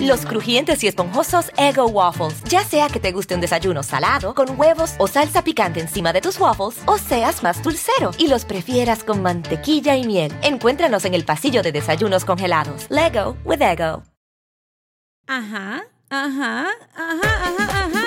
Los 0.00 0.24
crujientes 0.26 0.82
y 0.84 0.88
esponjosos 0.88 1.50
Ego 1.56 1.86
Waffles. 1.86 2.42
Ya 2.44 2.64
sea 2.64 2.88
que 2.88 3.00
te 3.00 3.12
guste 3.12 3.34
un 3.34 3.40
desayuno 3.40 3.82
salado, 3.82 4.34
con 4.34 4.58
huevos 4.58 4.94
o 4.98 5.06
salsa 5.06 5.42
picante 5.42 5.80
encima 5.80 6.12
de 6.12 6.20
tus 6.20 6.38
waffles, 6.38 6.80
o 6.86 6.98
seas 6.98 7.42
más 7.42 7.62
dulcero 7.62 8.10
y 8.18 8.28
los 8.28 8.44
prefieras 8.44 9.04
con 9.04 9.22
mantequilla 9.22 9.96
y 9.96 10.06
miel. 10.06 10.32
Encuéntranos 10.42 11.04
en 11.04 11.14
el 11.14 11.24
pasillo 11.24 11.62
de 11.62 11.72
desayunos 11.72 12.24
congelados. 12.24 12.86
Lego 12.88 13.36
with 13.44 13.62
Ego. 13.62 14.02
Ajá, 15.26 15.84
ajá, 16.08 16.68
ajá, 16.94 17.20
ajá, 17.42 17.84
ajá. 17.84 18.06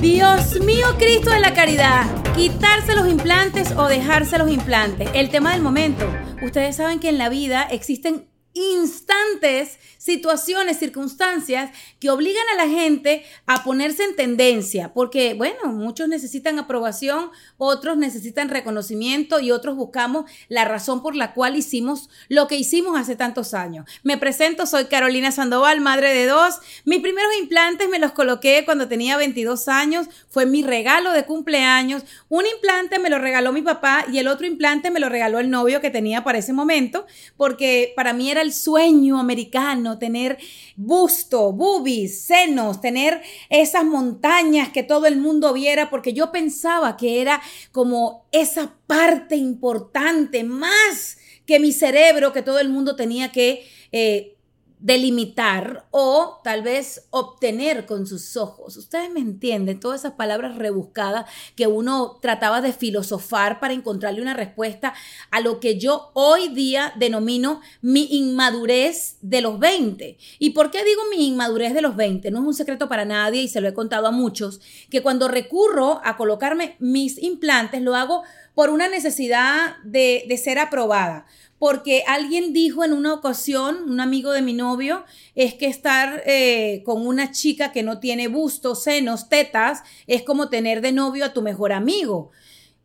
Dios 0.00 0.60
mío, 0.60 0.86
Cristo 0.96 1.30
de 1.30 1.40
la 1.40 1.54
caridad. 1.54 2.06
Quitarse 2.36 2.94
los 2.94 3.08
implantes 3.08 3.72
o 3.72 3.88
dejarse 3.88 4.38
los 4.38 4.48
implantes. 4.48 5.10
El 5.12 5.28
tema 5.28 5.52
del 5.52 5.62
momento. 5.62 6.06
Ustedes 6.40 6.76
saben 6.76 7.00
que 7.00 7.08
en 7.08 7.18
la 7.18 7.28
vida 7.28 7.64
existen 7.64 8.28
instantes, 8.58 9.78
situaciones, 9.98 10.78
circunstancias 10.78 11.70
que 12.00 12.10
obligan 12.10 12.44
a 12.54 12.56
la 12.64 12.68
gente 12.68 13.24
a 13.46 13.62
ponerse 13.62 14.04
en 14.04 14.16
tendencia, 14.16 14.92
porque 14.94 15.34
bueno, 15.34 15.66
muchos 15.72 16.08
necesitan 16.08 16.58
aprobación, 16.58 17.30
otros 17.56 17.96
necesitan 17.96 18.48
reconocimiento 18.48 19.40
y 19.40 19.50
otros 19.50 19.76
buscamos 19.76 20.30
la 20.48 20.64
razón 20.64 21.02
por 21.02 21.14
la 21.14 21.34
cual 21.34 21.56
hicimos 21.56 22.08
lo 22.28 22.48
que 22.48 22.56
hicimos 22.56 22.98
hace 22.98 23.16
tantos 23.16 23.54
años. 23.54 23.86
Me 24.02 24.18
presento, 24.18 24.66
soy 24.66 24.86
Carolina 24.86 25.30
Sandoval, 25.30 25.80
madre 25.80 26.14
de 26.14 26.26
dos. 26.26 26.56
Mis 26.84 27.00
primeros 27.00 27.30
implantes 27.40 27.88
me 27.88 27.98
los 27.98 28.12
coloqué 28.12 28.62
cuando 28.64 28.88
tenía 28.88 29.16
22 29.16 29.68
años, 29.68 30.08
fue 30.28 30.46
mi 30.46 30.62
regalo 30.62 31.12
de 31.12 31.24
cumpleaños. 31.24 32.02
Un 32.28 32.46
implante 32.46 32.98
me 32.98 33.10
lo 33.10 33.18
regaló 33.18 33.52
mi 33.52 33.62
papá 33.62 34.04
y 34.10 34.18
el 34.18 34.28
otro 34.28 34.46
implante 34.46 34.90
me 34.90 35.00
lo 35.00 35.08
regaló 35.08 35.38
el 35.38 35.50
novio 35.50 35.80
que 35.80 35.90
tenía 35.90 36.24
para 36.24 36.38
ese 36.38 36.52
momento, 36.52 37.06
porque 37.36 37.92
para 37.96 38.12
mí 38.12 38.30
era 38.30 38.42
sueño 38.52 39.18
americano, 39.18 39.98
tener 39.98 40.38
busto, 40.76 41.52
boobies, 41.52 42.22
senos, 42.22 42.80
tener 42.80 43.20
esas 43.50 43.84
montañas 43.84 44.70
que 44.70 44.82
todo 44.82 45.06
el 45.06 45.16
mundo 45.16 45.52
viera, 45.52 45.90
porque 45.90 46.12
yo 46.12 46.32
pensaba 46.32 46.96
que 46.96 47.20
era 47.20 47.42
como 47.72 48.26
esa 48.32 48.76
parte 48.86 49.36
importante, 49.36 50.44
más 50.44 51.18
que 51.46 51.60
mi 51.60 51.72
cerebro, 51.72 52.32
que 52.32 52.42
todo 52.42 52.58
el 52.58 52.68
mundo 52.68 52.96
tenía 52.96 53.32
que 53.32 53.66
eh, 53.92 54.37
delimitar 54.80 55.86
o 55.90 56.40
tal 56.44 56.62
vez 56.62 57.06
obtener 57.10 57.86
con 57.86 58.06
sus 58.06 58.36
ojos. 58.36 58.76
Ustedes 58.76 59.10
me 59.10 59.20
entienden, 59.20 59.80
todas 59.80 60.00
esas 60.00 60.12
palabras 60.12 60.56
rebuscadas 60.56 61.28
que 61.56 61.66
uno 61.66 62.18
trataba 62.20 62.60
de 62.60 62.72
filosofar 62.72 63.60
para 63.60 63.74
encontrarle 63.74 64.22
una 64.22 64.34
respuesta 64.34 64.94
a 65.30 65.40
lo 65.40 65.60
que 65.60 65.78
yo 65.78 66.10
hoy 66.14 66.48
día 66.48 66.92
denomino 66.96 67.60
mi 67.80 68.06
inmadurez 68.10 69.16
de 69.20 69.40
los 69.40 69.58
20. 69.58 70.16
¿Y 70.38 70.50
por 70.50 70.70
qué 70.70 70.84
digo 70.84 71.02
mi 71.10 71.26
inmadurez 71.26 71.74
de 71.74 71.82
los 71.82 71.96
20? 71.96 72.30
No 72.30 72.40
es 72.40 72.46
un 72.46 72.54
secreto 72.54 72.88
para 72.88 73.04
nadie 73.04 73.42
y 73.42 73.48
se 73.48 73.60
lo 73.60 73.68
he 73.68 73.74
contado 73.74 74.06
a 74.06 74.12
muchos, 74.12 74.60
que 74.90 75.02
cuando 75.02 75.28
recurro 75.28 76.00
a 76.04 76.16
colocarme 76.16 76.76
mis 76.78 77.20
implantes 77.22 77.82
lo 77.82 77.94
hago 77.94 78.22
por 78.54 78.70
una 78.70 78.88
necesidad 78.88 79.76
de, 79.84 80.24
de 80.28 80.36
ser 80.36 80.58
aprobada 80.58 81.26
porque 81.58 82.04
alguien 82.06 82.52
dijo 82.52 82.84
en 82.84 82.92
una 82.92 83.14
ocasión, 83.14 83.90
un 83.90 84.00
amigo 84.00 84.32
de 84.32 84.42
mi 84.42 84.52
novio, 84.52 85.04
es 85.34 85.54
que 85.54 85.66
estar 85.66 86.22
eh, 86.26 86.82
con 86.84 87.06
una 87.06 87.32
chica 87.32 87.72
que 87.72 87.82
no 87.82 87.98
tiene 87.98 88.28
busto, 88.28 88.74
senos, 88.74 89.28
tetas, 89.28 89.82
es 90.06 90.22
como 90.22 90.48
tener 90.48 90.80
de 90.80 90.92
novio 90.92 91.24
a 91.24 91.32
tu 91.32 91.42
mejor 91.42 91.72
amigo. 91.72 92.30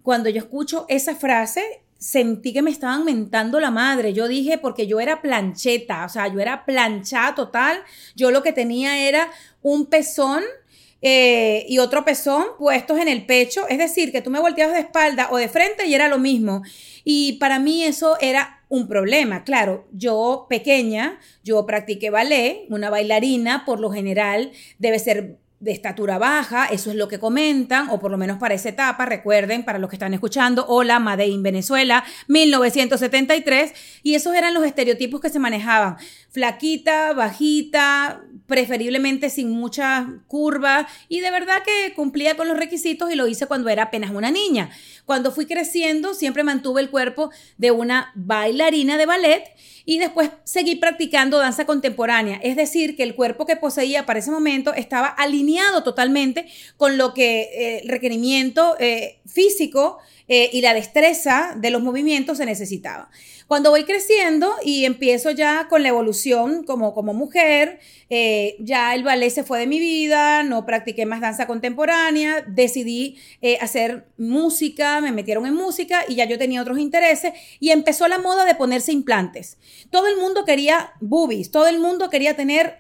Cuando 0.02 0.30
yo 0.30 0.40
escucho 0.40 0.86
esa 0.90 1.16
frase, 1.16 1.84
sentí 2.04 2.52
que 2.52 2.62
me 2.62 2.72
estaban 2.72 3.06
mentando 3.06 3.62
la 3.62 3.72
madre. 3.72 4.14
Yo 4.14 4.28
dije, 4.28 4.58
porque 4.58 4.88
yo 4.88 5.00
era 5.00 5.22
plancheta, 5.22 6.06
o 6.06 6.10
sea, 6.10 6.28
yo 6.28 6.42
era 6.42 6.66
planchada 6.66 7.34
total. 7.34 7.82
Yo 8.16 8.30
lo 8.30 8.44
que 8.44 8.52
tenía 8.52 9.08
era 9.08 9.30
un 9.62 9.86
pezón 9.86 10.44
eh, 11.02 11.66
y 11.70 11.80
otro 11.80 12.04
pezón 12.04 12.46
puestos 12.58 13.00
en 13.00 13.08
el 13.08 13.26
pecho. 13.26 13.68
Es 13.70 13.78
decir, 13.78 14.12
que 14.12 14.22
tú 14.22 14.30
me 14.30 14.42
volteabas 14.42 14.76
de 14.76 14.82
espalda 14.82 15.30
o 15.32 15.38
de 15.38 15.48
frente 15.48 15.86
y 15.86 15.94
era 15.94 16.10
lo 16.10 16.20
mismo. 16.20 16.64
Y 17.06 17.34
para 17.34 17.60
mí 17.60 17.84
eso 17.84 18.18
era 18.20 18.63
un 18.74 18.88
problema. 18.88 19.44
Claro, 19.44 19.88
yo 19.92 20.48
pequeña, 20.50 21.20
yo 21.44 21.64
practiqué 21.68 22.10
ballet, 22.10 22.66
una 22.70 22.90
bailarina 22.90 23.66
por 23.66 23.80
lo 23.80 23.92
general 23.92 24.52
debe 24.80 24.98
ser 24.98 25.38
de 25.60 25.72
estatura 25.72 26.18
baja, 26.18 26.66
eso 26.66 26.90
es 26.90 26.98
lo 26.98 27.08
que 27.08 27.20
comentan, 27.20 27.90
o 27.90 28.00
por 28.00 28.10
lo 28.12 28.18
menos 28.18 28.38
para 28.40 28.56
esa 28.56 28.70
etapa, 28.70 29.06
recuerden, 29.06 29.64
para 29.64 29.80
los 29.80 29.90
que 29.90 29.96
están 29.96 30.14
escuchando, 30.14 30.66
hola, 30.68 31.00
Made 31.00 31.28
in 31.28 31.42
Venezuela, 31.42 32.04
1973, 32.28 33.74
y 34.02 34.16
esos 34.16 34.36
eran 34.36 34.54
los 34.54 34.66
estereotipos 34.66 35.22
que 35.22 35.30
se 35.30 35.40
manejaban, 35.40 35.96
flaquita, 36.32 37.14
bajita, 37.14 38.24
preferiblemente 38.46 39.30
sin 39.30 39.52
muchas 39.52 40.06
curvas, 40.28 40.86
y 41.08 41.22
de 41.22 41.32
verdad 41.32 41.64
que 41.64 41.94
cumplía 41.94 42.36
con 42.36 42.50
los 42.50 42.58
requisitos 42.58 43.10
y 43.10 43.16
lo 43.16 43.28
hice 43.28 43.46
cuando 43.46 43.70
era 43.70 43.84
apenas 43.84 44.12
una 44.12 44.32
niña. 44.32 44.70
Cuando 45.06 45.32
fui 45.32 45.46
creciendo, 45.46 46.14
siempre 46.14 46.44
mantuve 46.44 46.82
el 46.82 46.90
cuerpo 46.90 47.30
de 47.58 47.72
una 47.72 48.12
bailarina 48.16 48.98
de 48.98 49.06
ballet, 49.06 49.44
y 49.86 50.00
después 50.00 50.30
seguí 50.44 50.76
practicando 50.76 51.38
danza 51.40 51.66
contemporánea. 51.66 52.40
Es 52.42 52.56
decir, 52.56 52.96
que 52.96 53.04
el 53.04 53.16
cuerpo 53.16 53.46
que 53.46 53.56
poseía 53.56 54.06
para 54.06 54.20
ese 54.20 54.32
momento 54.32 54.74
estaba 54.74 55.08
alineado 55.08 55.84
totalmente 55.84 56.48
con 56.78 56.98
lo 56.98 57.14
que 57.14 57.42
eh, 57.42 57.80
el 57.84 57.90
requerimiento 57.90 58.78
eh, 58.80 59.20
físico 59.26 59.98
eh, 60.28 60.50
y 60.54 60.62
la 60.62 60.74
destreza 60.74 61.54
de 61.58 61.70
los 61.70 61.82
movimientos 61.82 62.38
se 62.38 62.46
necesitaba. 62.46 63.10
Cuando 63.48 63.72
voy 63.72 63.84
creciendo 63.84 64.54
y 64.64 64.86
empiezo 64.86 65.32
ya 65.32 65.68
con 65.70 65.84
la 65.84 65.90
evolución 65.90 66.64
como, 66.64 66.94
como 66.94 67.14
mujer, 67.14 67.80
eh, 68.10 68.56
ya 68.60 68.96
el 68.96 69.04
ballet 69.04 69.30
se 69.30 69.44
fue 69.44 69.60
de 69.60 69.68
mi 69.68 69.80
vida, 69.80 70.44
no 70.44 70.66
practiqué 70.66 71.06
más 71.06 71.22
danza 71.22 71.46
contemporánea, 71.46 72.44
decidí 72.48 73.18
eh, 73.42 73.58
hacer 73.60 74.08
música, 74.18 75.02
me 75.02 75.12
metieron 75.12 75.46
en 75.46 75.56
música 75.56 76.06
y 76.08 76.16
ya 76.16 76.26
yo 76.26 76.38
tenía 76.38 76.62
otros 76.62 76.80
intereses 76.80 77.34
y 77.60 77.72
empezó 77.72 78.08
la 78.08 78.18
moda 78.18 78.46
de 78.46 78.56
ponerse 78.56 78.92
implantes. 78.92 79.58
Todo 79.90 80.08
el 80.08 80.18
mundo 80.18 80.46
quería 80.46 80.94
boobies, 81.02 81.52
todo 81.52 81.68
el 81.68 81.80
mundo 81.80 82.10
quería 82.10 82.36
tener 82.36 82.80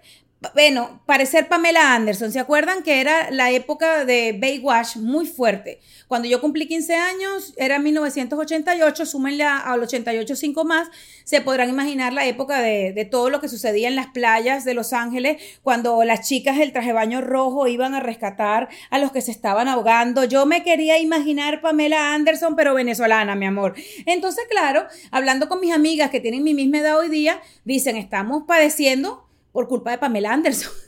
bueno, 0.54 1.02
parecer 1.06 1.48
Pamela 1.48 1.96
Anderson. 1.96 2.32
¿Se 2.32 2.40
acuerdan 2.40 2.84
que 2.84 3.02
era 3.02 3.32
la 3.32 3.52
época 3.52 4.06
de 4.06 4.38
Baywatch 4.40 4.98
muy 4.98 5.26
fuerte? 5.26 5.80
Cuando 6.08 6.28
yo 6.28 6.42
cumplí 6.42 6.68
15 6.68 6.96
años, 6.96 7.54
era 7.58 7.80
1988, 7.80 9.06
súmenle 9.06 9.44
al 9.44 9.82
88 9.82 10.36
cinco 10.36 10.66
más, 10.66 10.90
se 11.24 11.42
podrán 11.42 11.70
imaginar 11.70 12.14
la 12.14 12.26
época 12.26 12.62
de, 12.62 12.92
de, 12.94 13.06
todo 13.06 13.30
lo 13.30 13.40
que 13.40 13.48
sucedía 13.48 13.88
en 13.88 13.96
las 13.96 14.08
playas 14.08 14.66
de 14.66 14.74
Los 14.74 14.94
Ángeles, 14.94 15.42
cuando 15.64 16.04
las 16.04 16.28
chicas 16.28 16.58
del 16.58 16.74
traje 16.74 16.94
baño 16.94 17.22
rojo 17.22 17.68
iban 17.68 17.94
a 17.94 18.00
rescatar 18.00 18.70
a 18.90 19.00
los 19.00 19.12
que 19.12 19.22
se 19.22 19.32
estaban 19.32 19.68
ahogando. 19.68 20.24
Yo 20.26 20.46
me 20.46 20.64
quería 20.64 21.00
imaginar 21.00 21.62
Pamela 21.62 22.14
Anderson, 22.14 22.56
pero 22.56 22.74
venezolana, 22.74 23.36
mi 23.36 23.46
amor. 23.46 23.76
Entonces, 24.06 24.46
claro, 24.50 24.86
hablando 25.12 25.48
con 25.48 25.62
mis 25.62 25.74
amigas 25.74 26.10
que 26.10 26.20
tienen 26.20 26.44
mi 26.44 26.54
misma 26.54 26.80
edad 26.80 26.98
hoy 26.98 27.10
día, 27.10 27.42
dicen, 27.64 27.96
estamos 27.96 28.44
padeciendo 28.48 29.23
por 29.54 29.70
culpa 29.70 29.92
de 29.92 30.00
Pamela 30.00 30.34
Anderson. 30.34 30.74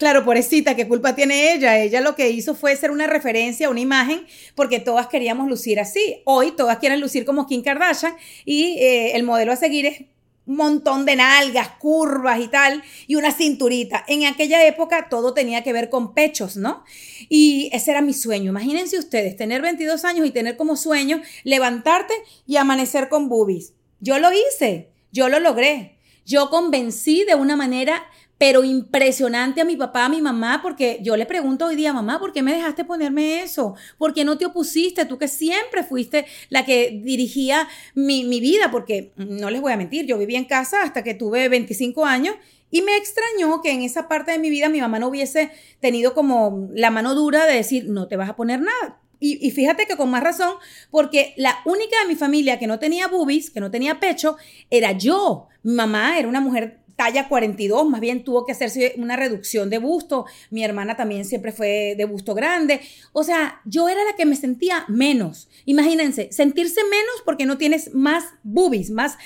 Claro, 0.00 0.24
pobrecita, 0.24 0.74
¿qué 0.74 0.88
culpa 0.88 1.14
tiene 1.14 1.54
ella? 1.54 1.78
Ella 1.78 2.00
lo 2.00 2.16
que 2.16 2.28
hizo 2.30 2.56
fue 2.56 2.74
ser 2.74 2.90
una 2.90 3.06
referencia, 3.06 3.70
una 3.70 3.78
imagen, 3.78 4.26
porque 4.56 4.80
todas 4.80 5.06
queríamos 5.06 5.48
lucir 5.48 5.78
así. 5.78 6.22
Hoy 6.24 6.50
todas 6.50 6.78
quieren 6.78 7.00
lucir 7.00 7.24
como 7.24 7.46
Kim 7.46 7.62
Kardashian 7.62 8.16
y 8.44 8.78
eh, 8.80 9.14
el 9.14 9.22
modelo 9.22 9.52
a 9.52 9.56
seguir 9.56 9.86
es 9.86 10.02
montón 10.46 11.06
de 11.06 11.16
nalgas, 11.16 11.68
curvas 11.78 12.40
y 12.40 12.48
tal, 12.48 12.82
y 13.06 13.14
una 13.14 13.32
cinturita. 13.32 14.04
En 14.08 14.24
aquella 14.24 14.66
época 14.66 15.08
todo 15.08 15.32
tenía 15.32 15.62
que 15.62 15.72
ver 15.72 15.88
con 15.88 16.14
pechos, 16.14 16.56
¿no? 16.56 16.84
Y 17.28 17.70
ese 17.72 17.92
era 17.92 18.00
mi 18.00 18.12
sueño. 18.12 18.50
Imagínense 18.50 18.98
ustedes, 18.98 19.36
tener 19.36 19.62
22 19.62 20.04
años 20.04 20.26
y 20.26 20.30
tener 20.30 20.56
como 20.56 20.76
sueño 20.76 21.22
levantarte 21.44 22.14
y 22.46 22.56
amanecer 22.56 23.08
con 23.08 23.28
boobies. 23.28 23.74
Yo 24.00 24.18
lo 24.18 24.30
hice, 24.32 24.88
yo 25.12 25.28
lo 25.28 25.40
logré. 25.40 25.99
Yo 26.30 26.48
convencí 26.48 27.24
de 27.24 27.34
una 27.34 27.56
manera 27.56 28.06
pero 28.38 28.62
impresionante 28.62 29.60
a 29.60 29.64
mi 29.64 29.76
papá, 29.76 30.04
a 30.04 30.08
mi 30.08 30.22
mamá, 30.22 30.60
porque 30.62 31.00
yo 31.02 31.16
le 31.16 31.26
pregunto 31.26 31.66
hoy 31.66 31.76
día, 31.76 31.92
mamá, 31.92 32.20
¿por 32.20 32.32
qué 32.32 32.40
me 32.40 32.54
dejaste 32.54 32.84
ponerme 32.84 33.42
eso? 33.42 33.74
¿Por 33.98 34.14
qué 34.14 34.24
no 34.24 34.38
te 34.38 34.46
opusiste? 34.46 35.04
Tú 35.04 35.18
que 35.18 35.26
siempre 35.26 35.82
fuiste 35.82 36.24
la 36.48 36.64
que 36.64 37.02
dirigía 37.04 37.68
mi, 37.94 38.24
mi 38.24 38.40
vida, 38.40 38.70
porque 38.70 39.12
no 39.16 39.50
les 39.50 39.60
voy 39.60 39.72
a 39.72 39.76
mentir, 39.76 40.06
yo 40.06 40.16
vivía 40.16 40.38
en 40.38 40.46
casa 40.46 40.84
hasta 40.84 41.02
que 41.02 41.14
tuve 41.14 41.48
25 41.48 42.06
años 42.06 42.36
y 42.70 42.82
me 42.82 42.96
extrañó 42.96 43.60
que 43.60 43.72
en 43.72 43.82
esa 43.82 44.06
parte 44.08 44.30
de 44.30 44.38
mi 44.38 44.50
vida 44.50 44.68
mi 44.68 44.80
mamá 44.80 45.00
no 45.00 45.08
hubiese 45.08 45.50
tenido 45.80 46.14
como 46.14 46.70
la 46.72 46.90
mano 46.90 47.16
dura 47.16 47.44
de 47.44 47.56
decir, 47.56 47.90
no 47.90 48.06
te 48.06 48.16
vas 48.16 48.30
a 48.30 48.36
poner 48.36 48.60
nada. 48.60 49.00
Y, 49.22 49.50
fíjate 49.50 49.86
que 49.86 49.96
con 49.96 50.10
más 50.10 50.22
razón, 50.22 50.54
porque 50.90 51.34
la 51.36 51.58
única 51.66 51.94
de 52.02 52.08
mi 52.08 52.16
familia 52.16 52.58
que 52.58 52.66
no 52.66 52.78
tenía 52.78 53.06
boobies, 53.06 53.50
que 53.50 53.60
no 53.60 53.70
tenía 53.70 54.00
pecho, 54.00 54.38
era 54.70 54.92
yo. 54.92 55.48
Mi 55.62 55.74
mamá 55.74 56.18
era 56.18 56.26
una 56.26 56.40
mujer 56.40 56.80
talla 56.96 57.28
42, 57.28 57.88
más 57.88 58.00
bien 58.00 58.24
tuvo 58.24 58.44
que 58.44 58.52
hacerse 58.52 58.94
una 58.98 59.16
reducción 59.16 59.70
de 59.70 59.78
busto. 59.78 60.26
Mi 60.50 60.64
hermana 60.64 60.96
también 60.96 61.24
siempre 61.24 61.52
fue 61.52 61.94
de 61.96 62.04
busto 62.04 62.34
grande. 62.34 62.80
O 63.12 63.24
sea, 63.24 63.60
yo 63.64 63.88
era 63.88 64.04
la 64.04 64.16
que 64.16 64.26
me 64.26 64.36
sentía 64.36 64.84
menos. 64.88 65.48
Imagínense, 65.64 66.30
sentirse 66.30 66.82
menos 66.84 67.22
porque 67.24 67.46
no 67.46 67.58
tienes 67.58 67.94
más 67.94 68.24
boobies, 68.42 68.90
más 68.90 69.16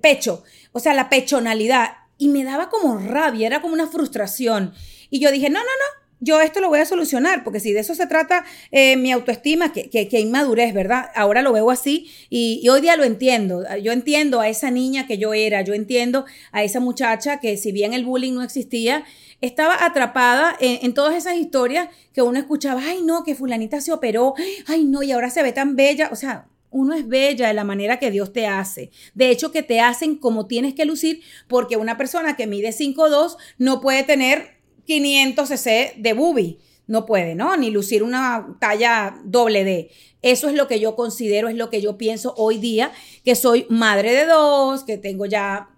pecho. 0.00 0.44
O 0.70 0.80
sea, 0.80 0.94
la 0.94 1.08
pechonalidad. 1.08 1.92
Y 2.18 2.28
me 2.28 2.44
daba 2.44 2.70
como 2.70 2.98
rabia, 2.98 3.48
era 3.48 3.60
como 3.60 3.74
una 3.74 3.88
frustración. 3.88 4.72
Y 5.10 5.18
yo 5.18 5.32
dije, 5.32 5.50
no, 5.50 5.58
no, 5.58 5.64
no, 5.64 6.03
yo 6.24 6.40
esto 6.40 6.60
lo 6.60 6.68
voy 6.68 6.80
a 6.80 6.86
solucionar, 6.86 7.44
porque 7.44 7.60
si 7.60 7.72
de 7.72 7.80
eso 7.80 7.94
se 7.94 8.06
trata 8.06 8.44
eh, 8.72 8.96
mi 8.96 9.12
autoestima, 9.12 9.72
que, 9.72 9.90
que, 9.90 10.20
inmadurez, 10.20 10.72
¿verdad? 10.72 11.10
Ahora 11.14 11.42
lo 11.42 11.52
veo 11.52 11.70
así 11.70 12.10
y, 12.30 12.66
hoy 12.68 12.80
día 12.80 12.96
lo 12.96 13.04
entiendo. 13.04 13.62
Yo 13.82 13.92
entiendo 13.92 14.40
a 14.40 14.48
esa 14.48 14.70
niña 14.70 15.06
que 15.06 15.18
yo 15.18 15.34
era, 15.34 15.62
yo 15.62 15.74
entiendo 15.74 16.24
a 16.50 16.64
esa 16.64 16.80
muchacha 16.80 17.40
que 17.40 17.56
si 17.56 17.72
bien 17.72 17.92
el 17.92 18.04
bullying 18.04 18.32
no 18.32 18.42
existía, 18.42 19.04
estaba 19.40 19.84
atrapada 19.84 20.56
en, 20.58 20.78
en, 20.82 20.94
todas 20.94 21.14
esas 21.14 21.36
historias 21.36 21.88
que 22.14 22.22
uno 22.22 22.38
escuchaba, 22.38 22.80
ay 22.82 23.02
no, 23.02 23.24
que 23.24 23.34
fulanita 23.34 23.80
se 23.80 23.92
operó, 23.92 24.34
ay 24.66 24.84
no, 24.84 25.02
y 25.02 25.12
ahora 25.12 25.28
se 25.28 25.42
ve 25.42 25.52
tan 25.52 25.76
bella, 25.76 26.08
o 26.10 26.16
sea, 26.16 26.46
uno 26.74 26.94
es 26.94 27.06
bella 27.06 27.46
de 27.46 27.54
la 27.54 27.62
manera 27.62 28.00
que 28.00 28.10
Dios 28.10 28.32
te 28.32 28.48
hace. 28.48 28.90
De 29.14 29.30
hecho, 29.30 29.52
que 29.52 29.62
te 29.62 29.80
hacen 29.80 30.16
como 30.16 30.46
tienes 30.46 30.74
que 30.74 30.84
lucir, 30.84 31.22
porque 31.46 31.76
una 31.76 31.96
persona 31.96 32.34
que 32.34 32.48
mide 32.48 32.70
5'2 32.70 33.36
no 33.58 33.80
puede 33.80 34.02
tener 34.02 34.53
500 34.86 35.48
cc 35.48 35.94
de 35.96 36.12
boobie. 36.12 36.58
No 36.86 37.06
puede, 37.06 37.34
¿no? 37.34 37.56
Ni 37.56 37.70
lucir 37.70 38.02
una 38.02 38.56
talla 38.60 39.16
doble 39.24 39.64
D. 39.64 39.90
Eso 40.20 40.48
es 40.48 40.54
lo 40.54 40.68
que 40.68 40.80
yo 40.80 40.96
considero, 40.96 41.48
es 41.48 41.56
lo 41.56 41.70
que 41.70 41.80
yo 41.80 41.96
pienso 41.96 42.34
hoy 42.36 42.58
día, 42.58 42.92
que 43.24 43.34
soy 43.34 43.66
madre 43.68 44.12
de 44.12 44.26
dos, 44.26 44.84
que 44.84 44.98
tengo 44.98 45.26
ya 45.26 45.70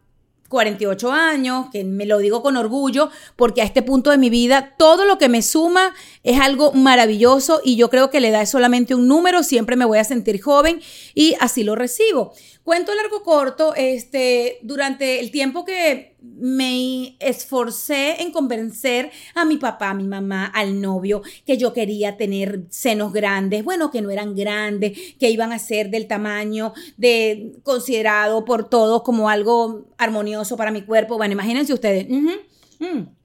48 0.48 1.10
años, 1.10 1.66
que 1.72 1.84
me 1.84 2.06
lo 2.06 2.18
digo 2.18 2.42
con 2.42 2.56
orgullo, 2.56 3.10
porque 3.36 3.62
a 3.62 3.64
este 3.64 3.82
punto 3.82 4.10
de 4.10 4.18
mi 4.18 4.30
vida 4.30 4.74
todo 4.78 5.04
lo 5.04 5.18
que 5.18 5.28
me 5.28 5.42
suma 5.42 5.94
es 6.22 6.40
algo 6.40 6.72
maravilloso 6.72 7.60
y 7.64 7.76
yo 7.76 7.90
creo 7.90 8.10
que 8.10 8.20
le 8.20 8.30
da 8.30 8.46
solamente 8.46 8.94
un 8.94 9.08
número, 9.08 9.42
siempre 9.42 9.76
me 9.76 9.84
voy 9.84 9.98
a 9.98 10.04
sentir 10.04 10.40
joven 10.40 10.80
y 11.14 11.34
así 11.40 11.64
lo 11.64 11.74
recibo. 11.74 12.32
Cuento 12.62 12.94
largo 12.94 13.22
corto, 13.22 13.74
este, 13.76 14.58
durante 14.62 15.20
el 15.20 15.30
tiempo 15.30 15.64
que 15.64 16.15
me 16.38 17.16
esforcé 17.20 18.22
en 18.22 18.32
convencer 18.32 19.10
a 19.34 19.44
mi 19.44 19.56
papá, 19.56 19.90
a 19.90 19.94
mi 19.94 20.06
mamá, 20.06 20.46
al 20.46 20.80
novio, 20.80 21.22
que 21.44 21.56
yo 21.56 21.72
quería 21.72 22.16
tener 22.16 22.64
senos 22.68 23.12
grandes, 23.12 23.64
bueno, 23.64 23.90
que 23.90 24.02
no 24.02 24.10
eran 24.10 24.34
grandes, 24.34 24.98
que 25.18 25.30
iban 25.30 25.52
a 25.52 25.58
ser 25.58 25.90
del 25.90 26.06
tamaño 26.06 26.72
de 26.96 27.52
considerado 27.62 28.44
por 28.44 28.68
todos 28.68 29.02
como 29.02 29.28
algo 29.28 29.86
armonioso 29.98 30.56
para 30.56 30.70
mi 30.70 30.82
cuerpo. 30.82 31.16
Bueno, 31.16 31.32
imagínense 31.32 31.72
ustedes. 31.72 32.06
Mm. 32.08 33.16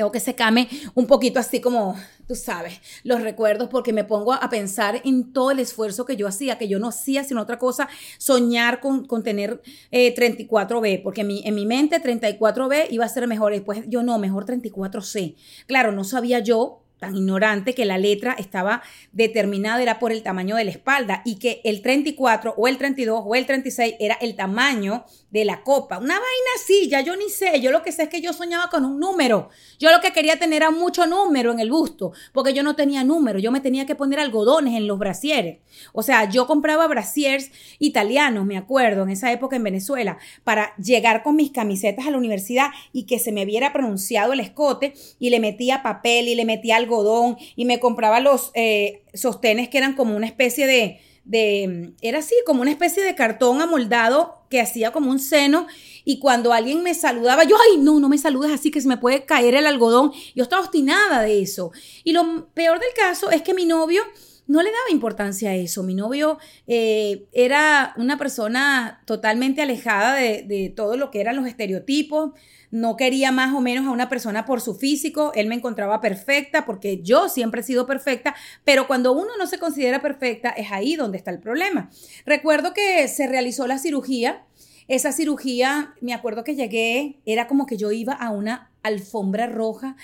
Tengo 0.00 0.12
que 0.12 0.20
secarme 0.20 0.66
un 0.94 1.06
poquito 1.06 1.38
así 1.38 1.60
como 1.60 1.94
tú 2.26 2.34
sabes, 2.34 2.80
los 3.04 3.20
recuerdos 3.20 3.68
porque 3.68 3.92
me 3.92 4.02
pongo 4.02 4.32
a 4.32 4.48
pensar 4.48 5.02
en 5.04 5.34
todo 5.34 5.50
el 5.50 5.58
esfuerzo 5.58 6.06
que 6.06 6.16
yo 6.16 6.26
hacía, 6.26 6.56
que 6.56 6.68
yo 6.68 6.78
no 6.78 6.88
hacía 6.88 7.22
sino 7.22 7.42
otra 7.42 7.58
cosa, 7.58 7.86
soñar 8.16 8.80
con, 8.80 9.04
con 9.04 9.22
tener 9.22 9.60
34B, 9.92 10.86
eh, 10.88 11.00
porque 11.04 11.22
mi, 11.22 11.42
en 11.44 11.54
mi 11.54 11.66
mente 11.66 12.02
34B 12.02 12.86
iba 12.88 13.04
a 13.04 13.10
ser 13.10 13.26
mejor, 13.26 13.52
después 13.52 13.82
yo 13.88 14.02
no, 14.02 14.18
mejor 14.18 14.46
34C. 14.46 15.36
Claro, 15.66 15.92
no 15.92 16.02
sabía 16.04 16.38
yo 16.38 16.80
tan 17.00 17.16
ignorante 17.16 17.74
que 17.74 17.84
la 17.84 17.98
letra 17.98 18.36
estaba 18.38 18.82
determinada, 19.12 19.82
era 19.82 19.98
por 19.98 20.12
el 20.12 20.22
tamaño 20.22 20.54
de 20.54 20.64
la 20.64 20.70
espalda 20.70 21.22
y 21.24 21.36
que 21.36 21.60
el 21.64 21.82
34 21.82 22.54
o 22.56 22.68
el 22.68 22.76
32 22.78 23.22
o 23.24 23.34
el 23.34 23.46
36 23.46 23.96
era 23.98 24.14
el 24.20 24.36
tamaño 24.36 25.04
de 25.30 25.44
la 25.44 25.62
copa. 25.62 25.98
Una 25.98 26.14
vaina 26.14 26.50
así, 26.56 26.88
ya 26.88 27.00
yo 27.00 27.16
ni 27.16 27.30
sé, 27.30 27.60
yo 27.60 27.70
lo 27.72 27.82
que 27.82 27.92
sé 27.92 28.04
es 28.04 28.08
que 28.08 28.20
yo 28.20 28.32
soñaba 28.32 28.68
con 28.68 28.84
un 28.84 29.00
número. 29.00 29.48
Yo 29.78 29.90
lo 29.90 30.00
que 30.00 30.12
quería 30.12 30.38
tener 30.38 30.60
era 30.60 30.70
mucho 30.70 31.06
número 31.06 31.52
en 31.52 31.60
el 31.60 31.70
busto, 31.70 32.12
porque 32.32 32.52
yo 32.52 32.62
no 32.62 32.76
tenía 32.76 33.02
número, 33.02 33.38
yo 33.38 33.50
me 33.50 33.60
tenía 33.60 33.86
que 33.86 33.94
poner 33.94 34.20
algodones 34.20 34.74
en 34.74 34.86
los 34.86 34.98
brasieres. 34.98 35.60
O 35.92 36.02
sea, 36.02 36.28
yo 36.28 36.46
compraba 36.46 36.86
brasiers 36.86 37.50
italianos, 37.78 38.44
me 38.44 38.58
acuerdo, 38.58 39.04
en 39.04 39.10
esa 39.10 39.32
época 39.32 39.56
en 39.56 39.62
Venezuela, 39.64 40.18
para 40.44 40.74
llegar 40.76 41.22
con 41.22 41.36
mis 41.36 41.50
camisetas 41.50 42.06
a 42.06 42.10
la 42.10 42.18
universidad 42.18 42.68
y 42.92 43.04
que 43.04 43.18
se 43.18 43.32
me 43.32 43.46
viera 43.46 43.72
pronunciado 43.72 44.34
el 44.34 44.40
escote 44.40 44.92
y 45.18 45.30
le 45.30 45.40
metía 45.40 45.82
papel 45.82 46.28
y 46.28 46.34
le 46.34 46.44
metía 46.44 46.76
algo 46.76 46.89
algodón 46.90 47.36
y 47.56 47.64
me 47.64 47.80
compraba 47.80 48.20
los 48.20 48.50
eh, 48.54 49.04
sostenes 49.14 49.68
que 49.68 49.78
eran 49.78 49.94
como 49.94 50.16
una 50.16 50.26
especie 50.26 50.66
de, 50.66 51.00
de, 51.24 51.92
era 52.00 52.18
así, 52.18 52.34
como 52.44 52.62
una 52.62 52.70
especie 52.70 53.02
de 53.02 53.14
cartón 53.14 53.62
amoldado 53.62 54.40
que 54.50 54.60
hacía 54.60 54.90
como 54.90 55.10
un 55.10 55.20
seno 55.20 55.66
y 56.04 56.18
cuando 56.18 56.52
alguien 56.52 56.82
me 56.82 56.94
saludaba, 56.94 57.44
yo, 57.44 57.56
ay, 57.56 57.78
no, 57.78 58.00
no 58.00 58.08
me 58.08 58.18
saludes 58.18 58.50
así 58.50 58.70
que 58.70 58.80
se 58.80 58.88
me 58.88 58.96
puede 58.96 59.24
caer 59.24 59.54
el 59.54 59.66
algodón. 59.66 60.12
Yo 60.34 60.42
estaba 60.42 60.62
obstinada 60.62 61.22
de 61.22 61.42
eso. 61.42 61.72
Y 62.02 62.12
lo 62.12 62.46
peor 62.54 62.80
del 62.80 62.92
caso 62.96 63.30
es 63.30 63.42
que 63.42 63.54
mi 63.54 63.64
novio 63.64 64.02
no 64.50 64.62
le 64.62 64.70
daba 64.70 64.90
importancia 64.90 65.50
a 65.50 65.54
eso. 65.54 65.84
Mi 65.84 65.94
novio 65.94 66.38
eh, 66.66 67.26
era 67.32 67.94
una 67.96 68.18
persona 68.18 69.00
totalmente 69.04 69.62
alejada 69.62 70.16
de, 70.16 70.42
de 70.42 70.72
todo 70.74 70.96
lo 70.96 71.12
que 71.12 71.20
eran 71.20 71.36
los 71.36 71.46
estereotipos 71.46 72.32
no 72.70 72.96
quería 72.96 73.32
más 73.32 73.54
o 73.54 73.60
menos 73.60 73.86
a 73.86 73.90
una 73.90 74.08
persona 74.08 74.46
por 74.46 74.60
su 74.60 74.74
físico, 74.74 75.32
él 75.34 75.48
me 75.48 75.56
encontraba 75.56 76.00
perfecta 76.00 76.64
porque 76.64 77.02
yo 77.02 77.28
siempre 77.28 77.62
he 77.62 77.64
sido 77.64 77.86
perfecta, 77.86 78.34
pero 78.64 78.86
cuando 78.86 79.12
uno 79.12 79.30
no 79.38 79.46
se 79.46 79.58
considera 79.58 80.00
perfecta 80.00 80.50
es 80.50 80.70
ahí 80.70 80.94
donde 80.94 81.18
está 81.18 81.30
el 81.30 81.40
problema. 81.40 81.90
Recuerdo 82.26 82.72
que 82.72 83.08
se 83.08 83.26
realizó 83.26 83.66
la 83.66 83.78
cirugía, 83.78 84.44
esa 84.86 85.12
cirugía, 85.12 85.94
me 86.00 86.14
acuerdo 86.14 86.44
que 86.44 86.54
llegué, 86.54 87.20
era 87.26 87.48
como 87.48 87.66
que 87.66 87.76
yo 87.76 87.90
iba 87.92 88.12
a 88.12 88.30
una 88.30 88.70
alfombra 88.82 89.46
roja, 89.46 89.96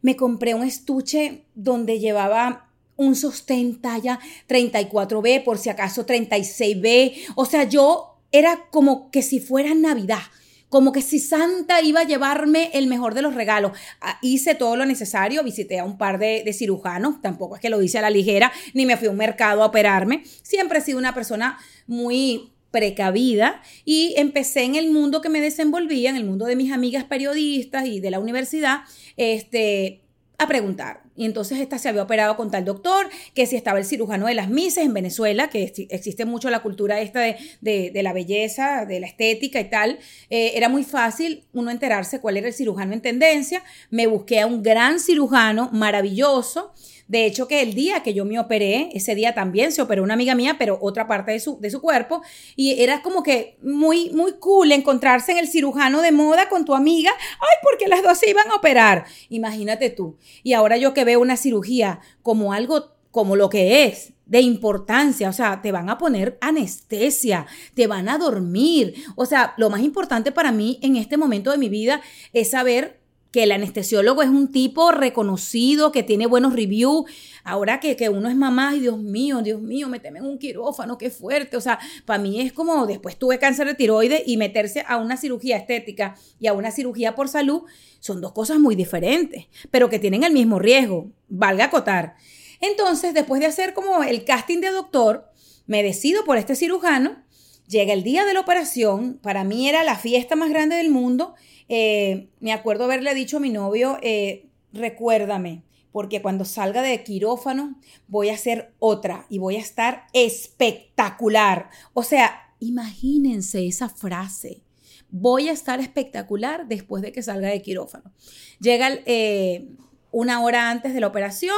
me 0.00 0.16
compré 0.16 0.54
un 0.54 0.64
estuche 0.64 1.44
donde 1.54 1.98
llevaba 1.98 2.65
un 2.96 3.14
sostén 3.16 3.80
talla 3.80 4.18
34B, 4.48 5.44
por 5.44 5.58
si 5.58 5.70
acaso 5.70 6.06
36B, 6.06 7.32
o 7.34 7.44
sea, 7.44 7.64
yo 7.64 8.18
era 8.32 8.66
como 8.70 9.10
que 9.10 9.22
si 9.22 9.40
fuera 9.40 9.74
Navidad 9.74 10.22
como 10.68 10.92
que 10.92 11.00
si 11.00 11.20
Santa 11.20 11.80
iba 11.80 12.00
a 12.00 12.06
llevarme 12.06 12.70
el 12.74 12.86
mejor 12.86 13.14
de 13.14 13.22
los 13.22 13.34
regalos. 13.34 13.72
Ah, 14.00 14.18
hice 14.20 14.54
todo 14.54 14.76
lo 14.76 14.84
necesario, 14.84 15.44
visité 15.44 15.78
a 15.78 15.84
un 15.84 15.96
par 15.96 16.18
de, 16.18 16.42
de, 16.44 16.52
cirujanos, 16.52 17.22
tampoco 17.22 17.54
es 17.54 17.62
que 17.62 17.70
lo 17.70 17.80
hice 17.80 17.98
a 17.98 18.02
la 18.02 18.10
ligera, 18.10 18.52
ni 18.74 18.84
me 18.84 18.96
fui 18.96 19.08
a 19.08 19.12
un 19.12 19.16
mercado 19.16 19.62
a 19.62 19.66
operarme. 19.66 20.24
Siempre 20.42 20.80
he 20.80 20.82
sido 20.82 20.98
una 20.98 21.14
persona 21.14 21.58
muy 21.86 22.52
precavida 22.70 23.62
y 23.84 24.14
empecé 24.18 24.64
en 24.64 24.74
el 24.74 24.90
mundo 24.90 25.20
que 25.20 25.28
me 25.28 25.40
desenvolvía, 25.40 26.10
en 26.10 26.16
el 26.16 26.24
mundo 26.24 26.44
de 26.44 26.56
mis 26.56 26.72
amigas 26.72 27.04
periodistas 27.04 27.86
y 27.86 28.00
de 28.00 28.10
la 28.10 28.18
universidad, 28.18 28.80
este, 29.16 30.02
a 30.38 30.46
preguntar. 30.46 31.02
Y 31.16 31.24
entonces 31.24 31.58
esta 31.60 31.78
se 31.78 31.88
había 31.88 32.02
operado 32.02 32.36
con 32.36 32.50
tal 32.50 32.64
doctor, 32.64 33.08
que 33.34 33.46
si 33.46 33.56
estaba 33.56 33.78
el 33.78 33.86
cirujano 33.86 34.26
de 34.26 34.34
las 34.34 34.50
mises 34.50 34.84
en 34.84 34.92
Venezuela, 34.92 35.48
que 35.48 35.72
existe 35.88 36.24
mucho 36.26 36.50
la 36.50 36.60
cultura 36.60 37.00
esta 37.00 37.20
de, 37.20 37.36
de, 37.60 38.02
la 38.02 38.12
belleza, 38.12 38.84
de 38.84 39.00
la 39.00 39.06
estética 39.06 39.60
y 39.60 39.70
tal, 39.70 39.98
eh, 40.28 40.52
era 40.54 40.68
muy 40.68 40.84
fácil 40.84 41.44
uno 41.54 41.70
enterarse 41.70 42.20
cuál 42.20 42.36
era 42.36 42.48
el 42.48 42.52
cirujano 42.54 42.92
en 42.92 43.00
tendencia. 43.00 43.62
Me 43.90 44.06
busqué 44.06 44.40
a 44.40 44.46
un 44.46 44.62
gran 44.62 45.00
cirujano 45.00 45.70
maravilloso 45.72 46.74
de 47.08 47.24
hecho, 47.24 47.46
que 47.46 47.62
el 47.62 47.74
día 47.74 48.02
que 48.02 48.14
yo 48.14 48.24
me 48.24 48.38
operé, 48.38 48.90
ese 48.92 49.14
día 49.14 49.34
también 49.34 49.70
se 49.70 49.80
operó 49.80 50.02
una 50.02 50.14
amiga 50.14 50.34
mía, 50.34 50.56
pero 50.58 50.78
otra 50.80 51.06
parte 51.06 51.32
de 51.32 51.40
su, 51.40 51.60
de 51.60 51.70
su 51.70 51.80
cuerpo, 51.80 52.22
y 52.56 52.82
era 52.82 53.02
como 53.02 53.22
que 53.22 53.58
muy, 53.62 54.10
muy 54.10 54.34
cool 54.34 54.72
encontrarse 54.72 55.32
en 55.32 55.38
el 55.38 55.48
cirujano 55.48 56.02
de 56.02 56.12
moda 56.12 56.48
con 56.48 56.64
tu 56.64 56.74
amiga, 56.74 57.10
ay, 57.40 57.56
porque 57.62 57.86
las 57.86 58.02
dos 58.02 58.18
se 58.18 58.30
iban 58.30 58.50
a 58.50 58.56
operar. 58.56 59.04
Imagínate 59.28 59.90
tú. 59.90 60.16
Y 60.42 60.54
ahora 60.54 60.76
yo 60.76 60.94
que 60.94 61.04
veo 61.04 61.20
una 61.20 61.36
cirugía 61.36 62.00
como 62.22 62.52
algo 62.52 62.96
como 63.12 63.34
lo 63.34 63.48
que 63.48 63.84
es, 63.84 64.12
de 64.26 64.40
importancia, 64.40 65.30
o 65.30 65.32
sea, 65.32 65.62
te 65.62 65.72
van 65.72 65.88
a 65.88 65.96
poner 65.96 66.36
anestesia, 66.40 67.46
te 67.74 67.86
van 67.86 68.08
a 68.08 68.18
dormir. 68.18 68.94
O 69.14 69.24
sea, 69.24 69.54
lo 69.56 69.70
más 69.70 69.80
importante 69.80 70.32
para 70.32 70.52
mí 70.52 70.78
en 70.82 70.96
este 70.96 71.16
momento 71.16 71.50
de 71.50 71.58
mi 71.58 71.68
vida 71.68 72.02
es 72.32 72.50
saber 72.50 73.00
que 73.36 73.42
el 73.42 73.52
anestesiólogo 73.52 74.22
es 74.22 74.30
un 74.30 74.50
tipo 74.50 74.92
reconocido, 74.92 75.92
que 75.92 76.02
tiene 76.02 76.26
buenos 76.26 76.54
reviews. 76.54 77.04
Ahora 77.44 77.80
que, 77.80 77.94
que 77.94 78.08
uno 78.08 78.30
es 78.30 78.34
mamá, 78.34 78.74
y 78.74 78.80
Dios 78.80 78.96
mío, 78.98 79.42
Dios 79.42 79.60
mío, 79.60 79.90
meteme 79.90 80.20
en 80.20 80.24
un 80.24 80.38
quirófano, 80.38 80.96
qué 80.96 81.10
fuerte. 81.10 81.58
O 81.58 81.60
sea, 81.60 81.78
para 82.06 82.18
mí 82.18 82.40
es 82.40 82.54
como 82.54 82.86
después 82.86 83.18
tuve 83.18 83.38
cáncer 83.38 83.66
de 83.66 83.74
tiroides 83.74 84.22
y 84.24 84.38
meterse 84.38 84.86
a 84.88 84.96
una 84.96 85.18
cirugía 85.18 85.58
estética 85.58 86.16
y 86.40 86.46
a 86.46 86.54
una 86.54 86.70
cirugía 86.70 87.14
por 87.14 87.28
salud 87.28 87.64
son 88.00 88.22
dos 88.22 88.32
cosas 88.32 88.58
muy 88.58 88.74
diferentes, 88.74 89.48
pero 89.70 89.90
que 89.90 89.98
tienen 89.98 90.24
el 90.24 90.32
mismo 90.32 90.58
riesgo, 90.58 91.10
valga 91.28 91.66
acotar. 91.66 92.14
Entonces, 92.62 93.12
después 93.12 93.42
de 93.42 93.48
hacer 93.48 93.74
como 93.74 94.02
el 94.02 94.24
casting 94.24 94.62
de 94.62 94.70
doctor, 94.70 95.30
me 95.66 95.82
decido 95.82 96.24
por 96.24 96.38
este 96.38 96.56
cirujano. 96.56 97.22
Llega 97.68 97.92
el 97.92 98.04
día 98.04 98.24
de 98.24 98.34
la 98.34 98.40
operación, 98.40 99.18
para 99.22 99.42
mí 99.42 99.68
era 99.68 99.82
la 99.82 99.96
fiesta 99.96 100.36
más 100.36 100.50
grande 100.50 100.76
del 100.76 100.90
mundo. 100.90 101.34
Eh, 101.68 102.28
me 102.38 102.52
acuerdo 102.52 102.84
haberle 102.84 103.12
dicho 103.14 103.38
a 103.38 103.40
mi 103.40 103.50
novio, 103.50 103.98
eh, 104.02 104.46
recuérdame, 104.72 105.64
porque 105.90 106.22
cuando 106.22 106.44
salga 106.44 106.82
de 106.82 107.02
quirófano 107.02 107.80
voy 108.06 108.28
a 108.28 108.34
hacer 108.34 108.72
otra 108.78 109.26
y 109.28 109.38
voy 109.38 109.56
a 109.56 109.60
estar 109.60 110.06
espectacular. 110.12 111.70
O 111.92 112.04
sea, 112.04 112.54
imagínense 112.60 113.66
esa 113.66 113.88
frase. 113.88 114.62
Voy 115.10 115.48
a 115.48 115.52
estar 115.52 115.80
espectacular 115.80 116.68
después 116.68 117.02
de 117.02 117.12
que 117.12 117.22
salga 117.22 117.48
de 117.48 117.62
quirófano. 117.62 118.12
Llega 118.60 118.88
el, 118.88 119.02
eh, 119.06 119.68
una 120.16 120.40
hora 120.40 120.70
antes 120.70 120.94
de 120.94 121.00
la 121.00 121.08
operación, 121.08 121.54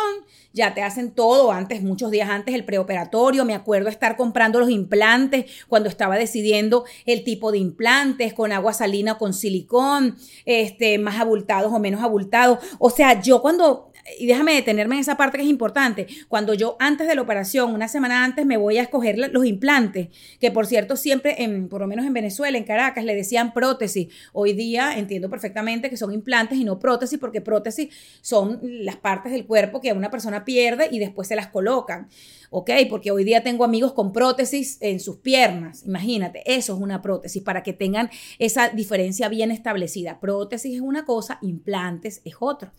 ya 0.52 0.74
te 0.74 0.82
hacen 0.82 1.12
todo 1.12 1.52
antes, 1.52 1.80
muchos 1.80 2.10
días 2.10 2.28
antes, 2.28 2.56
el 2.56 2.64
preoperatorio. 2.64 3.44
Me 3.44 3.54
acuerdo 3.54 3.88
estar 3.88 4.16
comprando 4.16 4.58
los 4.58 4.68
implantes 4.68 5.44
cuando 5.68 5.88
estaba 5.88 6.16
decidiendo 6.16 6.84
el 7.06 7.22
tipo 7.22 7.52
de 7.52 7.58
implantes, 7.58 8.34
con 8.34 8.50
agua 8.50 8.72
salina 8.72 9.12
o 9.12 9.18
con 9.18 9.32
silicón, 9.32 10.16
este, 10.44 10.98
más 10.98 11.20
abultados 11.20 11.72
o 11.72 11.78
menos 11.78 12.02
abultados. 12.02 12.58
O 12.80 12.90
sea, 12.90 13.22
yo 13.22 13.42
cuando 13.42 13.92
y 14.18 14.26
déjame 14.26 14.54
detenerme 14.54 14.96
en 14.96 15.00
esa 15.00 15.16
parte 15.16 15.38
que 15.38 15.44
es 15.44 15.50
importante. 15.50 16.06
Cuando 16.28 16.54
yo 16.54 16.76
antes 16.78 17.06
de 17.06 17.14
la 17.14 17.22
operación, 17.22 17.74
una 17.74 17.88
semana 17.88 18.24
antes, 18.24 18.46
me 18.46 18.56
voy 18.56 18.78
a 18.78 18.82
escoger 18.82 19.18
los 19.18 19.44
implantes, 19.44 20.08
que 20.40 20.50
por 20.50 20.66
cierto 20.66 20.96
siempre, 20.96 21.42
en, 21.42 21.68
por 21.68 21.80
lo 21.80 21.86
menos 21.86 22.06
en 22.06 22.12
Venezuela, 22.12 22.58
en 22.58 22.64
Caracas, 22.64 23.04
le 23.04 23.14
decían 23.14 23.52
prótesis. 23.52 24.08
Hoy 24.32 24.52
día 24.52 24.98
entiendo 24.98 25.28
perfectamente 25.28 25.90
que 25.90 25.96
son 25.96 26.12
implantes 26.12 26.58
y 26.58 26.64
no 26.64 26.78
prótesis, 26.78 27.18
porque 27.18 27.40
prótesis 27.40 27.88
son 28.20 28.60
las 28.62 28.96
partes 28.96 29.32
del 29.32 29.46
cuerpo 29.46 29.80
que 29.80 29.92
una 29.92 30.10
persona 30.10 30.44
pierde 30.44 30.88
y 30.90 30.98
después 30.98 31.28
se 31.28 31.36
las 31.36 31.48
colocan. 31.48 32.08
¿ok? 32.50 32.70
Porque 32.88 33.10
hoy 33.10 33.24
día 33.24 33.42
tengo 33.42 33.64
amigos 33.64 33.92
con 33.92 34.12
prótesis 34.12 34.78
en 34.80 35.00
sus 35.00 35.16
piernas, 35.16 35.84
imagínate, 35.84 36.42
eso 36.46 36.74
es 36.74 36.80
una 36.80 37.02
prótesis, 37.02 37.42
para 37.42 37.62
que 37.62 37.72
tengan 37.72 38.10
esa 38.38 38.68
diferencia 38.68 39.28
bien 39.28 39.50
establecida. 39.50 40.20
Prótesis 40.20 40.76
es 40.76 40.80
una 40.80 41.04
cosa, 41.04 41.38
implantes 41.42 42.22
es 42.24 42.34
otra. 42.40 42.72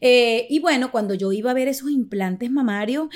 Eh, 0.00 0.46
y 0.48 0.58
bueno, 0.60 0.75
cuando 0.90 1.14
yo 1.14 1.32
iba 1.32 1.50
a 1.50 1.54
ver 1.54 1.68
esos 1.68 1.90
implantes 1.90 2.50
mamarios, 2.50 3.08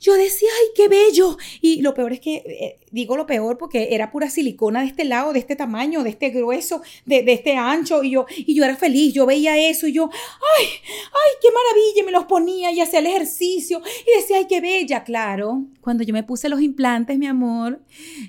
yo 0.00 0.14
decía, 0.14 0.48
ay, 0.60 0.68
qué 0.74 0.88
bello. 0.88 1.36
Y 1.60 1.82
lo 1.82 1.94
peor 1.94 2.12
es 2.12 2.20
que, 2.20 2.36
eh, 2.36 2.80
digo 2.90 3.16
lo 3.16 3.26
peor 3.26 3.58
porque 3.58 3.88
era 3.92 4.10
pura 4.10 4.30
silicona 4.30 4.80
de 4.80 4.86
este 4.86 5.04
lado, 5.04 5.32
de 5.32 5.38
este 5.38 5.56
tamaño, 5.56 6.02
de 6.02 6.10
este 6.10 6.30
grueso, 6.30 6.82
de, 7.04 7.22
de 7.22 7.32
este 7.32 7.56
ancho, 7.56 8.02
y 8.02 8.10
yo, 8.10 8.26
y 8.36 8.54
yo 8.54 8.64
era 8.64 8.76
feliz, 8.76 9.12
yo 9.12 9.26
veía 9.26 9.56
eso 9.58 9.86
y 9.86 9.92
yo, 9.92 10.10
ay, 10.12 10.66
ay, 10.66 11.32
qué 11.42 11.48
maravilla, 11.50 12.04
me 12.04 12.12
los 12.12 12.24
ponía 12.24 12.70
y 12.72 12.80
hacía 12.80 13.00
el 13.00 13.06
ejercicio 13.06 13.82
y 14.06 14.20
decía, 14.20 14.38
ay, 14.38 14.46
qué 14.48 14.60
bella 14.60 15.04
claro, 15.04 15.64
cuando 15.80 16.04
yo 16.04 16.14
me 16.14 16.22
puse 16.22 16.48
los 16.48 16.60
implantes, 16.60 17.18
mi 17.18 17.26
amor, 17.26 17.80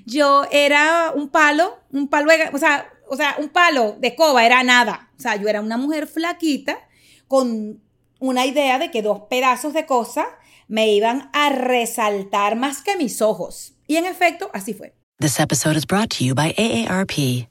yo 0.06 0.44
era 0.50 1.12
un 1.14 1.28
palo, 1.28 1.78
un 1.92 2.08
palo, 2.08 2.30
o 2.52 2.58
sea, 2.58 2.90
o 3.10 3.16
sea, 3.16 3.36
un 3.40 3.48
palo 3.48 3.96
de 3.98 4.14
coba, 4.14 4.46
era 4.46 4.62
nada. 4.62 5.10
O 5.18 5.20
sea, 5.20 5.34
yo 5.34 5.48
era 5.48 5.60
una 5.60 5.76
mujer 5.76 6.06
flaquita 6.06 6.78
con 7.26 7.80
una 8.20 8.46
idea 8.46 8.78
de 8.78 8.90
que 8.90 9.02
dos 9.02 9.22
pedazos 9.28 9.72
de 9.72 9.86
cosa 9.86 10.26
me 10.68 10.92
iban 10.92 11.30
a 11.32 11.50
resaltar 11.50 12.56
más 12.56 12.82
que 12.82 12.96
mis 12.96 13.20
ojos. 13.20 13.72
Y 13.88 13.96
en 13.96 14.06
efecto, 14.06 14.50
así 14.52 14.72
fue. 14.72 14.92
This 15.18 15.40
episode 15.40 15.76
is 15.76 15.84
brought 15.84 16.10
to 16.10 16.24
you 16.24 16.34
by 16.34 16.52
AARP. 16.52 17.46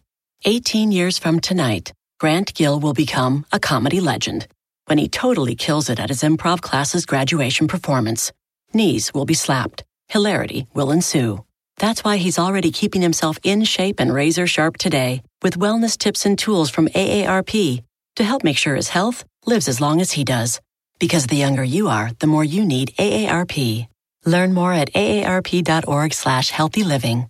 18 0.45 0.91
years 0.91 1.17
from 1.19 1.39
tonight, 1.39 1.91
Grant 2.19 2.53
Gill 2.55 2.79
will 2.79 2.93
become 2.93 3.45
a 3.51 3.59
comedy 3.59 3.99
legend 3.99 4.47
when 4.85 4.97
he 4.97 5.07
totally 5.07 5.53
kills 5.53 5.89
it 5.89 5.99
at 5.99 6.09
his 6.09 6.23
improv 6.23 6.61
class's 6.61 7.05
graduation 7.05 7.67
performance. 7.67 8.31
Knees 8.73 9.13
will 9.13 9.25
be 9.25 9.33
slapped. 9.33 9.83
Hilarity 10.07 10.65
will 10.73 10.91
ensue. 10.91 11.43
That's 11.77 12.03
why 12.03 12.17
he's 12.17 12.39
already 12.39 12.71
keeping 12.71 13.01
himself 13.01 13.37
in 13.43 13.63
shape 13.63 13.99
and 13.99 14.13
razor 14.13 14.47
sharp 14.47 14.77
today 14.77 15.21
with 15.43 15.59
wellness 15.59 15.97
tips 15.97 16.25
and 16.25 16.37
tools 16.37 16.69
from 16.69 16.87
AARP 16.89 17.83
to 18.15 18.23
help 18.23 18.43
make 18.43 18.57
sure 18.57 18.75
his 18.75 18.89
health 18.89 19.23
lives 19.45 19.67
as 19.67 19.79
long 19.79 20.01
as 20.01 20.11
he 20.11 20.23
does. 20.23 20.59
Because 20.99 21.27
the 21.27 21.37
younger 21.37 21.63
you 21.63 21.87
are, 21.87 22.11
the 22.19 22.27
more 22.27 22.43
you 22.43 22.65
need 22.65 22.93
AARP. 22.97 23.87
Learn 24.25 24.53
more 24.53 24.73
at 24.73 24.91
aarp.org 24.93 26.13
slash 26.13 26.49
healthy 26.51 26.83
living. 26.83 27.29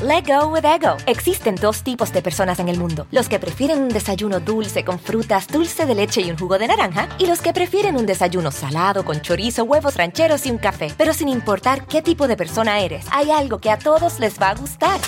Let 0.00 0.26
go 0.26 0.48
with 0.48 0.64
ego. 0.64 0.96
Existen 1.06 1.54
dos 1.54 1.82
tipos 1.82 2.12
de 2.12 2.22
personas 2.22 2.58
en 2.58 2.68
el 2.68 2.78
mundo: 2.78 3.06
los 3.10 3.28
que 3.28 3.38
prefieren 3.38 3.82
un 3.82 3.88
desayuno 3.88 4.40
dulce 4.40 4.84
con 4.84 4.98
frutas, 4.98 5.46
dulce 5.48 5.86
de 5.86 5.94
leche 5.94 6.22
y 6.22 6.30
un 6.30 6.38
jugo 6.38 6.58
de 6.58 6.66
naranja, 6.66 7.08
y 7.18 7.26
los 7.26 7.40
que 7.40 7.52
prefieren 7.52 7.96
un 7.96 8.06
desayuno 8.06 8.50
salado 8.50 9.04
con 9.04 9.20
chorizo, 9.20 9.64
huevos 9.64 9.96
rancheros 9.96 10.46
y 10.46 10.50
un 10.50 10.58
café. 10.58 10.92
Pero 10.96 11.12
sin 11.12 11.28
importar 11.28 11.86
qué 11.86 12.02
tipo 12.02 12.26
de 12.26 12.36
persona 12.36 12.80
eres, 12.80 13.06
hay 13.10 13.30
algo 13.30 13.58
que 13.58 13.70
a 13.70 13.78
todos 13.78 14.18
les 14.18 14.40
va 14.40 14.50
a 14.50 14.54
gustar. 14.54 15.00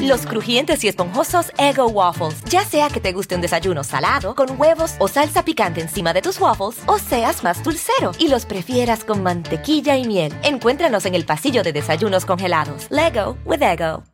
Los 0.00 0.26
crujientes 0.26 0.84
y 0.84 0.88
esponjosos 0.88 1.52
Ego 1.58 1.86
Waffles. 1.88 2.42
Ya 2.50 2.64
sea 2.64 2.88
que 2.88 3.00
te 3.00 3.12
guste 3.12 3.34
un 3.34 3.40
desayuno 3.40 3.84
salado, 3.84 4.34
con 4.34 4.60
huevos 4.60 4.94
o 4.98 5.08
salsa 5.08 5.44
picante 5.44 5.80
encima 5.80 6.12
de 6.12 6.22
tus 6.22 6.40
waffles, 6.40 6.82
o 6.86 6.98
seas 6.98 7.42
más 7.42 7.62
dulcero 7.62 8.12
y 8.18 8.28
los 8.28 8.46
prefieras 8.46 9.04
con 9.04 9.22
mantequilla 9.22 9.96
y 9.96 10.06
miel. 10.06 10.32
Encuéntranos 10.42 11.06
en 11.06 11.14
el 11.14 11.24
pasillo 11.24 11.62
de 11.62 11.72
desayunos 11.72 12.24
congelados. 12.24 12.86
Lego 12.90 13.36
with 13.44 13.62
Ego. 13.62 14.04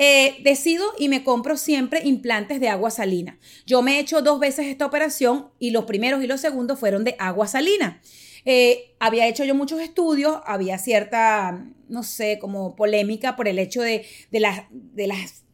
Eh, 0.00 0.36
decido 0.44 0.92
y 0.96 1.08
me 1.08 1.24
compro 1.24 1.56
siempre 1.56 2.02
implantes 2.04 2.60
de 2.60 2.68
agua 2.68 2.90
salina. 2.90 3.38
Yo 3.66 3.82
me 3.82 3.96
he 3.96 4.00
hecho 4.00 4.22
dos 4.22 4.38
veces 4.38 4.66
esta 4.66 4.86
operación 4.86 5.50
y 5.58 5.72
los 5.72 5.86
primeros 5.86 6.22
y 6.22 6.28
los 6.28 6.40
segundos 6.40 6.78
fueron 6.78 7.02
de 7.02 7.16
agua 7.18 7.48
salina. 7.48 8.00
Eh, 8.50 8.94
había 8.98 9.26
hecho 9.26 9.44
yo 9.44 9.54
muchos 9.54 9.78
estudios, 9.78 10.40
había 10.46 10.78
cierta, 10.78 11.66
no 11.86 12.02
sé, 12.02 12.38
como 12.38 12.76
polémica 12.76 13.36
por 13.36 13.46
el 13.46 13.58
hecho 13.58 13.82
de, 13.82 14.06
las, 14.32 14.64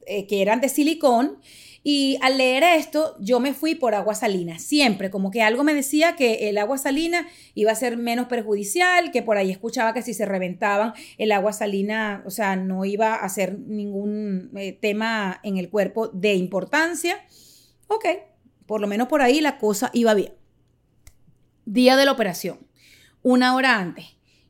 eh, 0.07 0.29
que 0.29 0.43
eran 0.43 0.61
de 0.61 0.69
silicón. 0.69 1.41
Y 1.83 2.19
al 2.23 2.39
leer 2.39 2.63
esto, 2.63 3.17
yo 3.19 3.41
me 3.41 3.53
fui 3.53 3.75
por 3.75 3.97
agua 3.97 4.15
salina, 4.15 4.61
siempre, 4.61 5.11
como 5.11 5.33
que 5.33 5.43
algo 5.43 5.65
me 5.65 5.75
decía 5.75 6.15
que 6.15 6.49
el 6.49 6.57
agua 6.57 6.79
salina 6.79 7.27
iba 7.57 7.73
a 7.73 7.75
ser 7.75 7.97
menos 7.97 8.29
perjudicial, 8.29 9.11
que 9.11 9.23
por 9.23 9.39
ahí 9.39 9.51
escuchaba 9.51 9.93
que 9.93 10.03
si 10.03 10.15
se 10.15 10.25
reventaban 10.25 10.93
el 11.19 11.33
agua 11.33 11.53
salina, 11.53 12.23
o 12.27 12.31
sea, 12.31 12.55
no 12.55 12.85
iba 12.85 13.17
a 13.17 13.29
ser 13.29 13.59
ningún 13.59 14.53
eh, 14.57 14.73
tema 14.73 15.41
en 15.43 15.57
el 15.57 15.69
cuerpo 15.69 16.07
de 16.07 16.35
importancia. 16.35 17.17
Ok, 17.89 18.05
por 18.67 18.81
lo 18.81 18.87
menos 18.87 19.09
por 19.09 19.21
ahí 19.21 19.41
la 19.41 19.59
cosa 19.59 19.91
iba 19.93 20.15
bien. 20.15 20.33
Día 21.67 21.97
de 21.97 22.05
la 22.05 22.13
operación 22.13 22.64
una 23.25 23.57
hora 23.57 23.79
antes. 23.79 24.05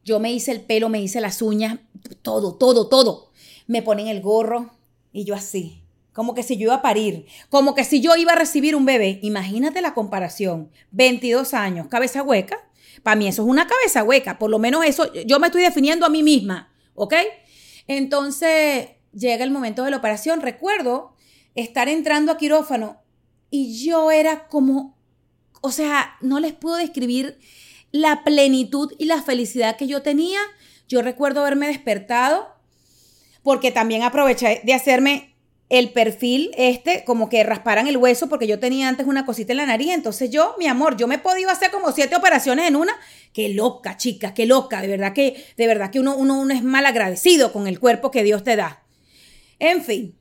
Yo 0.05 0.21
me 0.21 0.31
hice 0.31 0.53
el 0.53 0.61
pelo, 0.61 0.91
me 0.91 1.01
hice 1.01 1.23
las 1.23 1.41
uñas, 1.41 1.79
todo, 2.21 2.57
todo, 2.57 2.89
todo. 2.89 3.31
Me 3.67 3.81
ponen 3.81 4.09
el 4.09 4.21
gorro 4.21 4.71
y 5.13 5.25
yo 5.25 5.35
así, 5.35 5.81
como 6.13 6.35
que 6.35 6.43
si 6.43 6.59
yo 6.59 6.65
iba 6.65 6.75
a 6.75 6.83
parir, 6.83 7.25
como 7.49 7.75
que 7.75 7.85
si 7.85 8.03
yo 8.03 8.15
iba 8.17 8.33
a 8.33 8.37
recibir 8.37 8.77
un 8.77 8.85
bebé. 8.85 9.21
Imagínate 9.23 9.81
la 9.81 9.95
comparación. 9.95 10.71
22 10.91 11.55
años, 11.55 11.87
cabeza 11.89 12.23
hueca. 12.23 12.59
Para 13.03 13.17
mí 13.17 13.27
eso 13.27 13.43
es 13.43 13.49
una 13.49 13.67
cabeza 13.67 14.03
hueca, 14.03 14.39
por 14.39 14.51
lo 14.51 14.59
menos 14.59 14.85
eso 14.85 15.13
yo 15.13 15.39
me 15.39 15.49
estoy 15.49 15.63
definiendo 15.63 16.07
a 16.07 16.11
mí 16.11 16.23
misma, 16.23 16.73
¿ok? 16.95 17.15
Entonces 17.87 18.89
llega 19.13 19.45
el 19.45 19.51
momento 19.51 19.85
de 19.85 19.91
la 19.91 19.97
operación. 19.97 20.41
Recuerdo 20.41 21.15
estar 21.55 21.89
entrando 21.89 22.33
a 22.33 22.39
quirófano 22.39 22.99
y 23.51 23.85
yo 23.85 24.11
era 24.11 24.49
como, 24.49 24.97
o 25.61 25.71
sea, 25.71 26.17
no 26.21 26.41
les 26.41 26.53
puedo 26.53 26.77
describir 26.77 27.39
la 27.95 28.25
plenitud 28.25 28.93
y 28.99 29.05
la 29.05 29.23
felicidad 29.23 29.77
que 29.77 29.87
yo 29.87 30.03
tenía. 30.03 30.41
Yo 30.89 31.01
recuerdo 31.01 31.43
haberme 31.43 31.69
despertado 31.69 32.49
porque 33.45 33.71
también 33.71 34.03
aproveché 34.03 34.63
de 34.65 34.75
hacerme 34.75 35.37
el 35.69 35.93
perfil 35.93 36.51
este, 36.57 37.05
como 37.05 37.29
que 37.29 37.45
rasparan 37.45 37.87
el 37.87 37.97
hueso, 37.97 38.29
porque 38.29 38.49
yo 38.49 38.59
tenía 38.59 38.89
antes 38.89 39.07
una 39.07 39.25
cosita 39.25 39.53
en 39.53 39.59
la 39.59 39.67
nariz. 39.67 39.93
Entonces 39.93 40.29
yo, 40.31 40.57
mi 40.59 40.67
amor, 40.67 40.97
yo 40.97 41.07
me 41.07 41.15
he 41.15 41.19
podido 41.19 41.51
hacer 41.51 41.71
como 41.71 41.93
siete 41.93 42.17
operaciones 42.17 42.67
en 42.67 42.75
una. 42.75 42.93
Qué 43.33 43.51
loca, 43.51 43.97
chicas, 43.97 44.33
qué 44.33 44.45
loca. 44.45 44.83
De 44.83 44.89
verdad 44.89 45.13
que, 45.13 45.45
de 45.57 45.67
verdad 45.69 45.93
que 45.93 46.01
uno, 46.01 46.17
uno, 46.17 46.41
uno 46.41 46.53
es 46.53 46.65
mal 46.65 46.87
agradecido 46.87 47.53
con 47.53 47.69
el 47.69 47.79
cuerpo 47.79 48.11
que 48.11 48.25
Dios 48.25 48.43
te 48.43 48.57
da. 48.57 48.83
En 49.61 49.85
fin, 49.85 50.19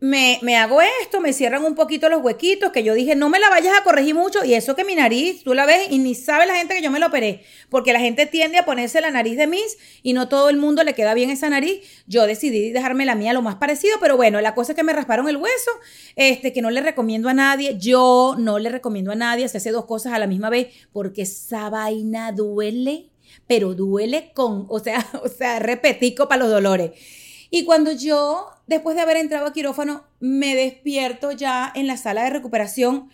me, 0.00 0.38
me, 0.42 0.56
hago 0.56 0.80
esto, 1.02 1.20
me 1.20 1.32
cierran 1.32 1.64
un 1.64 1.74
poquito 1.74 2.08
los 2.08 2.22
huequitos, 2.22 2.70
que 2.70 2.84
yo 2.84 2.94
dije, 2.94 3.16
no 3.16 3.28
me 3.28 3.40
la 3.40 3.50
vayas 3.50 3.76
a 3.76 3.82
corregir 3.82 4.14
mucho, 4.14 4.44
y 4.44 4.54
eso 4.54 4.76
que 4.76 4.84
mi 4.84 4.94
nariz, 4.94 5.42
tú 5.42 5.54
la 5.54 5.66
ves 5.66 5.88
y 5.90 5.98
ni 5.98 6.14
sabe 6.14 6.46
la 6.46 6.54
gente 6.54 6.74
que 6.74 6.82
yo 6.82 6.90
me 6.92 7.00
lo 7.00 7.08
operé, 7.08 7.42
porque 7.68 7.92
la 7.92 7.98
gente 7.98 8.26
tiende 8.26 8.58
a 8.58 8.64
ponerse 8.64 9.00
la 9.00 9.10
nariz 9.10 9.36
de 9.36 9.48
mis 9.48 9.76
y 10.04 10.12
no 10.12 10.28
todo 10.28 10.50
el 10.50 10.56
mundo 10.56 10.84
le 10.84 10.94
queda 10.94 11.14
bien 11.14 11.30
esa 11.30 11.48
nariz. 11.48 11.80
Yo 12.06 12.26
decidí 12.26 12.70
dejarme 12.70 13.06
la 13.06 13.16
mía 13.16 13.32
lo 13.32 13.42
más 13.42 13.56
parecido, 13.56 13.96
pero 14.00 14.16
bueno, 14.16 14.40
la 14.40 14.54
cosa 14.54 14.72
es 14.72 14.76
que 14.76 14.84
me 14.84 14.92
rasparon 14.92 15.28
el 15.28 15.36
hueso, 15.36 15.70
este, 16.14 16.52
que 16.52 16.62
no 16.62 16.70
le 16.70 16.80
recomiendo 16.80 17.28
a 17.28 17.34
nadie, 17.34 17.76
yo 17.78 18.36
no 18.38 18.60
le 18.60 18.70
recomiendo 18.70 19.10
a 19.10 19.16
nadie, 19.16 19.48
se 19.48 19.56
hace 19.56 19.72
dos 19.72 19.86
cosas 19.86 20.12
a 20.12 20.20
la 20.20 20.28
misma 20.28 20.48
vez, 20.48 20.68
porque 20.92 21.22
esa 21.22 21.70
vaina 21.70 22.30
duele, 22.30 23.10
pero 23.48 23.74
duele 23.74 24.30
con, 24.32 24.66
o 24.68 24.78
sea, 24.78 25.04
o 25.24 25.28
sea, 25.28 25.58
repetico 25.58 26.28
para 26.28 26.44
los 26.44 26.50
dolores. 26.50 26.92
Y 27.50 27.64
cuando 27.64 27.92
yo, 27.92 28.46
después 28.68 28.94
de 28.94 29.02
haber 29.02 29.16
entrado 29.16 29.46
a 29.46 29.52
quirófano, 29.52 30.04
me 30.20 30.54
despierto 30.54 31.32
ya 31.32 31.72
en 31.74 31.88
la 31.88 31.96
sala 31.96 32.22
de 32.24 32.30
recuperación, 32.30 33.10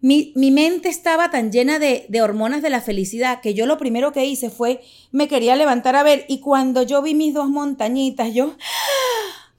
mi, 0.00 0.34
mente 0.36 0.90
estaba 0.90 1.30
tan 1.30 1.50
llena 1.50 1.78
de, 1.78 2.04
de, 2.10 2.20
hormonas 2.20 2.60
de 2.60 2.68
la 2.68 2.82
felicidad 2.82 3.40
que 3.40 3.54
yo 3.54 3.64
lo 3.64 3.78
primero 3.78 4.12
que 4.12 4.26
hice 4.26 4.50
fue, 4.50 4.82
me 5.10 5.28
quería 5.28 5.56
levantar 5.56 5.96
a 5.96 6.02
ver 6.02 6.26
y 6.28 6.40
cuando 6.40 6.82
yo 6.82 7.00
vi 7.00 7.14
mis 7.14 7.32
dos 7.32 7.48
montañitas, 7.48 8.34
yo, 8.34 8.54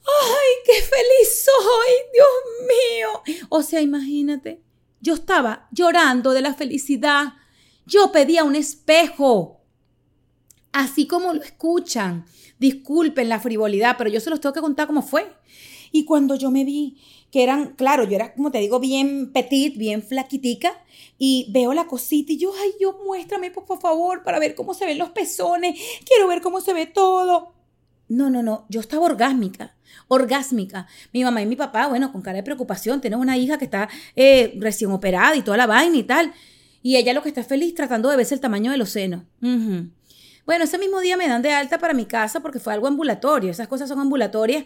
¡ay, 0.05 0.53
qué 0.65 0.73
feliz 0.73 1.45
soy! 1.45 1.93
Dios 2.13 3.25
mío. 3.25 3.45
O 3.49 3.63
sea, 3.63 3.81
imagínate, 3.81 4.61
yo 5.01 5.15
estaba 5.15 5.67
llorando 5.71 6.31
de 6.31 6.41
la 6.41 6.53
felicidad. 6.53 7.33
Yo 7.87 8.11
pedía 8.11 8.43
un 8.43 8.55
espejo, 8.55 9.61
así 10.71 11.07
como 11.07 11.33
lo 11.33 11.41
escuchan. 11.41 12.25
Disculpen 12.59 13.29
la 13.29 13.39
frivolidad, 13.39 13.95
pero 13.97 14.09
yo 14.09 14.19
se 14.19 14.29
los 14.29 14.39
tengo 14.39 14.53
que 14.53 14.61
contar 14.61 14.87
cómo 14.87 15.01
fue. 15.01 15.31
Y 15.91 16.05
cuando 16.05 16.35
yo 16.35 16.51
me 16.51 16.65
vi 16.65 16.97
que 17.31 17.43
eran, 17.43 17.73
claro, 17.75 18.05
yo 18.05 18.15
era, 18.15 18.33
como 18.33 18.51
te 18.51 18.59
digo, 18.59 18.79
bien 18.79 19.31
petit, 19.33 19.77
bien 19.77 20.01
flaquitica, 20.01 20.71
y 21.17 21.47
veo 21.51 21.73
la 21.73 21.85
cosita 21.85 22.33
y 22.33 22.37
yo, 22.37 22.51
ay, 22.61 22.71
yo 22.79 22.99
muéstrame 23.05 23.51
por 23.51 23.79
favor 23.79 24.23
para 24.23 24.39
ver 24.39 24.55
cómo 24.55 24.73
se 24.73 24.85
ven 24.85 24.97
los 24.97 25.09
pezones, 25.09 25.79
quiero 26.05 26.27
ver 26.27 26.41
cómo 26.41 26.61
se 26.61 26.73
ve 26.73 26.85
todo. 26.85 27.53
No, 28.07 28.29
no, 28.29 28.43
no, 28.43 28.65
yo 28.69 28.79
estaba 28.81 29.05
orgásmica, 29.05 29.75
orgásmica. 30.07 30.87
Mi 31.11 31.23
mamá 31.23 31.41
y 31.41 31.45
mi 31.45 31.55
papá, 31.55 31.87
bueno, 31.87 32.11
con 32.11 32.21
cara 32.21 32.37
de 32.37 32.43
preocupación, 32.43 33.01
tenemos 33.01 33.23
una 33.23 33.37
hija 33.37 33.57
que 33.57 33.65
está 33.65 33.89
eh, 34.15 34.53
recién 34.59 34.91
operada 34.91 35.35
y 35.35 35.41
toda 35.41 35.57
la 35.57 35.65
vaina 35.65 35.97
y 35.97 36.03
tal. 36.03 36.33
Y 36.83 36.97
ella 36.97 37.13
lo 37.13 37.23
que 37.23 37.29
está 37.29 37.43
feliz 37.43 37.73
tratando 37.73 38.09
de 38.09 38.17
verse 38.17 38.35
el 38.35 38.41
tamaño 38.41 38.71
de 38.71 38.77
los 38.77 38.89
senos. 38.89 39.23
Bueno, 40.45 40.65
ese 40.65 40.77
mismo 40.77 40.99
día 40.99 41.17
me 41.17 41.27
dan 41.27 41.41
de 41.41 41.51
alta 41.51 41.79
para 41.79 41.93
mi 41.95 42.05
casa 42.05 42.39
porque 42.39 42.59
fue 42.59 42.73
algo 42.73 42.87
ambulatorio. 42.87 43.49
Esas 43.49 43.67
cosas 43.67 43.89
son 43.89 43.99
ambulatorias. 43.99 44.63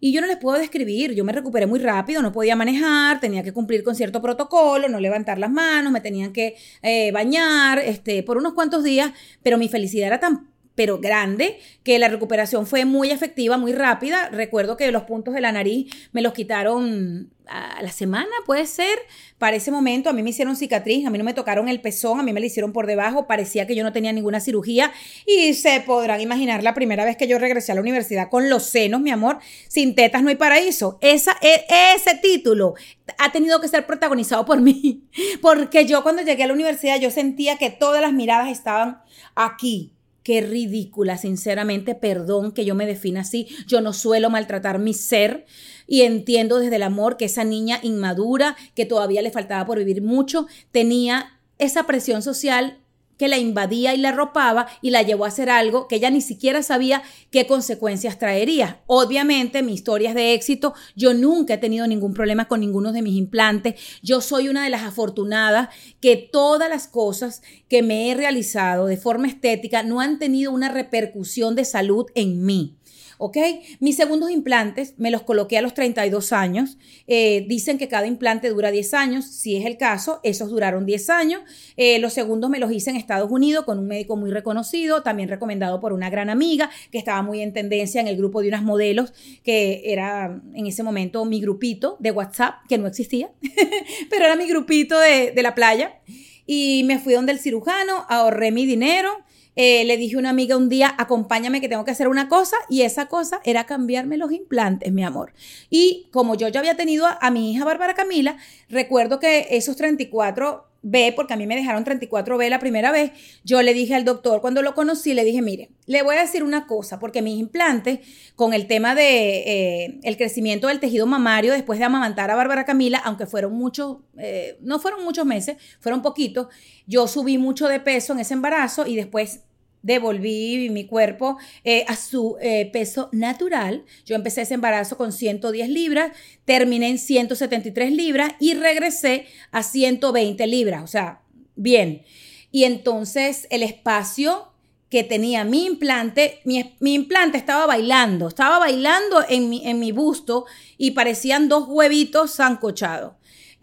Y 0.00 0.12
yo 0.12 0.20
no 0.20 0.26
les 0.26 0.36
puedo 0.36 0.58
describir, 0.58 1.14
yo 1.14 1.24
me 1.24 1.32
recuperé 1.32 1.66
muy 1.66 1.78
rápido, 1.78 2.20
no 2.20 2.30
podía 2.30 2.56
manejar, 2.56 3.20
tenía 3.20 3.42
que 3.42 3.54
cumplir 3.54 3.82
con 3.82 3.94
cierto 3.94 4.20
protocolo, 4.20 4.88
no 4.88 5.00
levantar 5.00 5.38
las 5.38 5.50
manos, 5.50 5.92
me 5.92 6.02
tenían 6.02 6.32
que 6.32 6.56
eh, 6.82 7.10
bañar, 7.12 7.78
este, 7.78 8.22
por 8.22 8.36
unos 8.36 8.52
cuantos 8.52 8.84
días, 8.84 9.12
pero 9.42 9.56
mi 9.56 9.68
felicidad 9.68 10.08
era 10.08 10.20
tan 10.20 10.50
pero 10.74 10.98
grande, 10.98 11.58
que 11.82 11.98
la 11.98 12.08
recuperación 12.08 12.66
fue 12.66 12.84
muy 12.84 13.10
efectiva, 13.10 13.56
muy 13.56 13.72
rápida. 13.72 14.28
Recuerdo 14.30 14.76
que 14.76 14.90
los 14.90 15.04
puntos 15.04 15.34
de 15.34 15.40
la 15.40 15.52
nariz 15.52 15.92
me 16.12 16.22
los 16.22 16.32
quitaron 16.32 17.30
a 17.46 17.82
la 17.82 17.92
semana, 17.92 18.30
puede 18.46 18.66
ser. 18.66 18.98
Para 19.38 19.56
ese 19.56 19.70
momento 19.70 20.08
a 20.08 20.12
mí 20.12 20.22
me 20.22 20.30
hicieron 20.30 20.56
cicatriz, 20.56 21.06
a 21.06 21.10
mí 21.10 21.18
no 21.18 21.24
me 21.24 21.34
tocaron 21.34 21.68
el 21.68 21.80
pezón, 21.80 22.18
a 22.18 22.22
mí 22.22 22.32
me 22.32 22.40
lo 22.40 22.46
hicieron 22.46 22.72
por 22.72 22.86
debajo, 22.86 23.26
parecía 23.26 23.66
que 23.66 23.74
yo 23.74 23.82
no 23.82 23.92
tenía 23.92 24.12
ninguna 24.12 24.40
cirugía 24.40 24.92
y 25.26 25.54
se 25.54 25.80
podrán 25.80 26.20
imaginar 26.20 26.62
la 26.62 26.74
primera 26.74 27.04
vez 27.04 27.16
que 27.16 27.26
yo 27.26 27.38
regresé 27.38 27.72
a 27.72 27.74
la 27.74 27.80
universidad 27.82 28.30
con 28.30 28.48
los 28.48 28.64
senos, 28.64 29.00
mi 29.00 29.10
amor, 29.10 29.38
sin 29.68 29.94
tetas 29.94 30.22
no 30.22 30.30
hay 30.30 30.36
paraíso. 30.36 30.98
E, 31.02 31.14
ese 31.14 32.14
título 32.22 32.74
ha 33.18 33.32
tenido 33.32 33.60
que 33.60 33.68
ser 33.68 33.86
protagonizado 33.86 34.44
por 34.44 34.60
mí, 34.62 35.04
porque 35.42 35.84
yo 35.84 36.02
cuando 36.02 36.22
llegué 36.22 36.44
a 36.44 36.46
la 36.46 36.54
universidad 36.54 36.98
yo 36.98 37.10
sentía 37.10 37.58
que 37.58 37.70
todas 37.70 38.00
las 38.00 38.12
miradas 38.12 38.48
estaban 38.48 39.02
aquí, 39.34 39.93
Qué 40.24 40.40
ridícula, 40.40 41.18
sinceramente, 41.18 41.94
perdón 41.94 42.52
que 42.52 42.64
yo 42.64 42.74
me 42.74 42.86
defina 42.86 43.20
así. 43.20 43.46
Yo 43.66 43.82
no 43.82 43.92
suelo 43.92 44.30
maltratar 44.30 44.78
mi 44.78 44.94
ser 44.94 45.44
y 45.86 46.00
entiendo 46.00 46.58
desde 46.58 46.76
el 46.76 46.82
amor 46.82 47.18
que 47.18 47.26
esa 47.26 47.44
niña 47.44 47.78
inmadura, 47.82 48.56
que 48.74 48.86
todavía 48.86 49.20
le 49.20 49.30
faltaba 49.30 49.66
por 49.66 49.78
vivir 49.78 50.00
mucho, 50.00 50.46
tenía 50.72 51.38
esa 51.58 51.84
presión 51.84 52.22
social 52.22 52.78
que 53.18 53.28
la 53.28 53.38
invadía 53.38 53.94
y 53.94 53.98
la 53.98 54.10
arropaba 54.10 54.66
y 54.82 54.90
la 54.90 55.02
llevó 55.02 55.24
a 55.24 55.28
hacer 55.28 55.50
algo 55.50 55.88
que 55.88 55.96
ella 55.96 56.10
ni 56.10 56.20
siquiera 56.20 56.62
sabía 56.62 57.02
qué 57.30 57.46
consecuencias 57.46 58.18
traería. 58.18 58.82
Obviamente, 58.86 59.62
mi 59.62 59.74
historia 59.74 60.10
es 60.10 60.14
de 60.14 60.34
éxito. 60.34 60.74
Yo 60.96 61.14
nunca 61.14 61.54
he 61.54 61.58
tenido 61.58 61.86
ningún 61.86 62.14
problema 62.14 62.46
con 62.46 62.60
ninguno 62.60 62.92
de 62.92 63.02
mis 63.02 63.16
implantes. 63.16 63.74
Yo 64.02 64.20
soy 64.20 64.48
una 64.48 64.64
de 64.64 64.70
las 64.70 64.82
afortunadas 64.82 65.68
que 66.00 66.16
todas 66.16 66.68
las 66.68 66.88
cosas 66.88 67.42
que 67.68 67.82
me 67.82 68.10
he 68.10 68.14
realizado 68.14 68.86
de 68.86 68.96
forma 68.96 69.28
estética 69.28 69.82
no 69.82 70.00
han 70.00 70.18
tenido 70.18 70.52
una 70.52 70.68
repercusión 70.68 71.54
de 71.54 71.64
salud 71.64 72.06
en 72.14 72.44
mí. 72.44 72.76
¿Ok? 73.24 73.38
Mis 73.80 73.96
segundos 73.96 74.30
implantes 74.30 74.92
me 74.98 75.10
los 75.10 75.22
coloqué 75.22 75.56
a 75.56 75.62
los 75.62 75.72
32 75.72 76.34
años. 76.34 76.76
Eh, 77.06 77.46
dicen 77.48 77.78
que 77.78 77.88
cada 77.88 78.06
implante 78.06 78.50
dura 78.50 78.70
10 78.70 78.92
años. 78.92 79.24
Si 79.24 79.56
es 79.56 79.64
el 79.64 79.78
caso, 79.78 80.20
esos 80.24 80.50
duraron 80.50 80.84
10 80.84 81.08
años. 81.08 81.40
Eh, 81.78 81.98
los 82.00 82.12
segundos 82.12 82.50
me 82.50 82.58
los 82.58 82.70
hice 82.70 82.90
en 82.90 82.96
Estados 82.96 83.30
Unidos 83.30 83.64
con 83.64 83.78
un 83.78 83.86
médico 83.86 84.18
muy 84.18 84.30
reconocido, 84.30 85.02
también 85.02 85.30
recomendado 85.30 85.80
por 85.80 85.94
una 85.94 86.10
gran 86.10 86.28
amiga 86.28 86.68
que 86.92 86.98
estaba 86.98 87.22
muy 87.22 87.40
en 87.40 87.54
tendencia 87.54 87.98
en 87.98 88.08
el 88.08 88.18
grupo 88.18 88.42
de 88.42 88.48
unas 88.48 88.62
modelos, 88.62 89.14
que 89.42 89.80
era 89.86 90.42
en 90.52 90.66
ese 90.66 90.82
momento 90.82 91.24
mi 91.24 91.40
grupito 91.40 91.96
de 92.00 92.10
WhatsApp, 92.10 92.56
que 92.68 92.76
no 92.76 92.86
existía, 92.86 93.30
pero 94.10 94.26
era 94.26 94.36
mi 94.36 94.46
grupito 94.46 95.00
de, 95.00 95.30
de 95.30 95.42
la 95.42 95.54
playa. 95.54 95.98
Y 96.46 96.82
me 96.84 96.98
fui 96.98 97.14
donde 97.14 97.32
el 97.32 97.38
cirujano, 97.38 98.04
ahorré 98.06 98.50
mi 98.50 98.66
dinero 98.66 99.24
eh, 99.56 99.84
le 99.84 99.96
dije 99.96 100.16
a 100.16 100.18
una 100.18 100.30
amiga 100.30 100.56
un 100.56 100.68
día, 100.68 100.94
acompáñame 100.98 101.60
que 101.60 101.68
tengo 101.68 101.84
que 101.84 101.90
hacer 101.90 102.08
una 102.08 102.28
cosa 102.28 102.56
y 102.68 102.82
esa 102.82 103.06
cosa 103.06 103.40
era 103.44 103.64
cambiarme 103.64 104.16
los 104.16 104.32
implantes, 104.32 104.92
mi 104.92 105.04
amor. 105.04 105.32
Y 105.70 106.08
como 106.12 106.34
yo 106.34 106.48
ya 106.48 106.60
había 106.60 106.76
tenido 106.76 107.06
a, 107.06 107.30
mi 107.30 107.52
hija 107.52 107.64
Bárbara 107.64 107.94
Camila, 107.94 108.36
recuerdo 108.68 109.18
que 109.20 109.48
esos 109.50 109.76
34 109.76 110.66
B, 110.86 111.14
porque 111.16 111.32
a 111.32 111.36
mí 111.36 111.46
me 111.46 111.56
dejaron 111.56 111.82
34B 111.82 112.50
la 112.50 112.58
primera 112.58 112.92
vez, 112.92 113.12
yo 113.42 113.62
le 113.62 113.72
dije 113.72 113.94
al 113.94 114.04
doctor, 114.04 114.42
cuando 114.42 114.60
lo 114.60 114.74
conocí, 114.74 115.14
le 115.14 115.24
dije, 115.24 115.40
mire, 115.40 115.70
le 115.86 116.02
voy 116.02 116.14
a 116.16 116.20
decir 116.20 116.44
una 116.44 116.66
cosa, 116.66 116.98
porque 116.98 117.22
mis 117.22 117.38
implantes, 117.38 118.00
con 118.36 118.52
el 118.52 118.66
tema 118.66 118.94
de 118.94 119.98
eh, 120.04 120.16
crecimiento 120.18 120.68
del 120.68 120.80
tejido 120.80 121.06
mamario 121.06 121.54
después 121.54 121.78
de 121.78 121.86
amamantar 121.86 122.30
a 122.30 122.34
Bárbara 122.36 122.66
Camila, 122.66 122.98
aunque 122.98 123.24
fueron 123.24 123.54
muchos, 123.54 123.96
eh, 124.18 124.58
no 124.60 124.78
fueron 124.78 125.02
muchos 125.04 125.24
meses, 125.24 125.56
fueron 125.80 126.02
poquitos, 126.02 126.48
yo 126.86 127.08
subí 127.08 127.38
mucho 127.38 127.66
de 127.66 127.80
peso 127.80 128.12
en 128.12 128.20
ese 128.20 128.34
embarazo 128.34 128.86
y 128.86 128.94
después 128.94 129.40
devolví 129.84 130.70
mi 130.70 130.86
cuerpo 130.86 131.36
eh, 131.62 131.84
a 131.86 131.94
su 131.94 132.36
eh, 132.40 132.68
peso 132.72 133.10
natural. 133.12 133.84
Yo 134.04 134.16
empecé 134.16 134.42
ese 134.42 134.54
embarazo 134.54 134.96
con 134.96 135.12
110 135.12 135.68
libras, 135.68 136.12
terminé 136.44 136.88
en 136.88 136.98
173 136.98 137.92
libras 137.92 138.32
y 138.40 138.54
regresé 138.54 139.26
a 139.52 139.62
120 139.62 140.46
libras, 140.46 140.82
o 140.82 140.86
sea, 140.88 141.20
bien. 141.54 142.02
Y 142.50 142.64
entonces 142.64 143.46
el 143.50 143.62
espacio 143.62 144.48
que 144.88 145.04
tenía 145.04 145.44
mi 145.44 145.66
implante, 145.66 146.40
mi, 146.44 146.94
implante 146.94 147.36
estaba 147.36 147.66
bailando, 147.66 148.28
estaba 148.28 148.58
bailando 148.58 149.24
en 149.28 149.50
mi, 149.50 149.66
en 149.68 149.80
mi 149.80 149.92
busto 149.92 150.46
y 150.78 150.92
parecían 150.92 151.48
dos 151.48 151.66
huevitos 151.68 152.36
zancochados. 152.36 153.14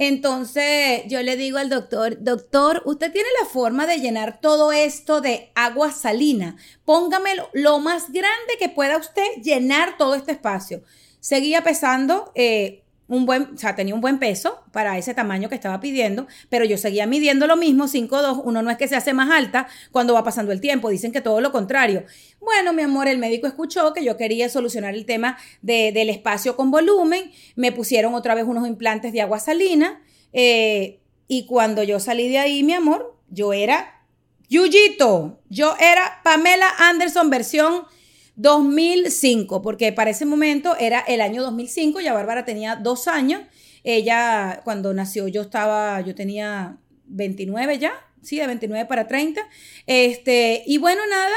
Entonces 0.03 1.03
yo 1.05 1.21
le 1.21 1.37
digo 1.37 1.59
al 1.59 1.69
doctor, 1.69 2.17
doctor, 2.23 2.81
usted 2.85 3.11
tiene 3.11 3.29
la 3.39 3.47
forma 3.47 3.85
de 3.85 3.99
llenar 3.99 4.41
todo 4.41 4.71
esto 4.71 5.21
de 5.21 5.51
agua 5.53 5.91
salina. 5.91 6.55
Póngamelo 6.85 7.47
lo 7.53 7.77
más 7.77 8.11
grande 8.11 8.57
que 8.57 8.67
pueda 8.67 8.97
usted 8.97 9.27
llenar 9.43 9.99
todo 9.99 10.15
este 10.15 10.31
espacio. 10.31 10.81
Seguía 11.19 11.63
pesando 11.63 12.31
eh, 12.33 12.81
un 13.11 13.25
buen, 13.25 13.49
o 13.53 13.57
sea, 13.57 13.75
tenía 13.75 13.93
un 13.93 13.99
buen 13.99 14.19
peso 14.19 14.63
para 14.71 14.97
ese 14.97 15.13
tamaño 15.13 15.49
que 15.49 15.55
estaba 15.55 15.81
pidiendo, 15.81 16.27
pero 16.47 16.63
yo 16.63 16.77
seguía 16.77 17.05
midiendo 17.05 17.45
lo 17.45 17.57
mismo, 17.57 17.89
5'2, 17.89 18.41
uno 18.45 18.61
no 18.61 18.71
es 18.71 18.77
que 18.77 18.87
se 18.87 18.95
hace 18.95 19.13
más 19.13 19.29
alta 19.29 19.67
cuando 19.91 20.13
va 20.13 20.23
pasando 20.23 20.53
el 20.53 20.61
tiempo, 20.61 20.89
dicen 20.89 21.11
que 21.11 21.19
todo 21.19 21.41
lo 21.41 21.51
contrario. 21.51 22.05
Bueno, 22.39 22.71
mi 22.71 22.83
amor, 22.83 23.09
el 23.09 23.17
médico 23.17 23.47
escuchó 23.47 23.91
que 23.91 24.05
yo 24.05 24.15
quería 24.15 24.47
solucionar 24.47 24.93
el 24.95 25.05
tema 25.05 25.37
del 25.61 26.09
espacio 26.09 26.55
con 26.55 26.71
volumen, 26.71 27.31
me 27.57 27.73
pusieron 27.73 28.15
otra 28.15 28.33
vez 28.33 28.45
unos 28.45 28.65
implantes 28.65 29.11
de 29.11 29.19
agua 29.19 29.39
salina, 29.39 30.01
eh, 30.31 31.01
y 31.27 31.47
cuando 31.47 31.83
yo 31.83 31.99
salí 31.99 32.29
de 32.29 32.37
ahí, 32.37 32.63
mi 32.63 32.71
amor, 32.71 33.17
yo 33.29 33.51
era 33.51 34.05
Yuyito, 34.47 35.41
yo 35.49 35.75
era 35.81 36.21
Pamela 36.23 36.69
Anderson 36.79 37.29
versión 37.29 37.83
2005, 38.35 39.61
porque 39.61 39.91
para 39.91 40.11
ese 40.11 40.25
momento 40.25 40.75
era 40.79 40.99
el 41.01 41.21
año 41.21 41.43
2005, 41.43 41.99
ya 41.99 42.13
Bárbara 42.13 42.45
tenía 42.45 42.75
dos 42.75 43.07
años, 43.07 43.41
ella 43.83 44.61
cuando 44.63 44.93
nació 44.93 45.27
yo 45.27 45.41
estaba, 45.41 46.01
yo 46.01 46.15
tenía 46.15 46.77
29 47.05 47.79
ya, 47.79 47.93
sí, 48.21 48.37
de 48.37 48.47
29 48.47 48.87
para 48.87 49.07
30, 49.07 49.41
este, 49.85 50.63
y 50.65 50.77
bueno, 50.77 51.01
nada, 51.09 51.35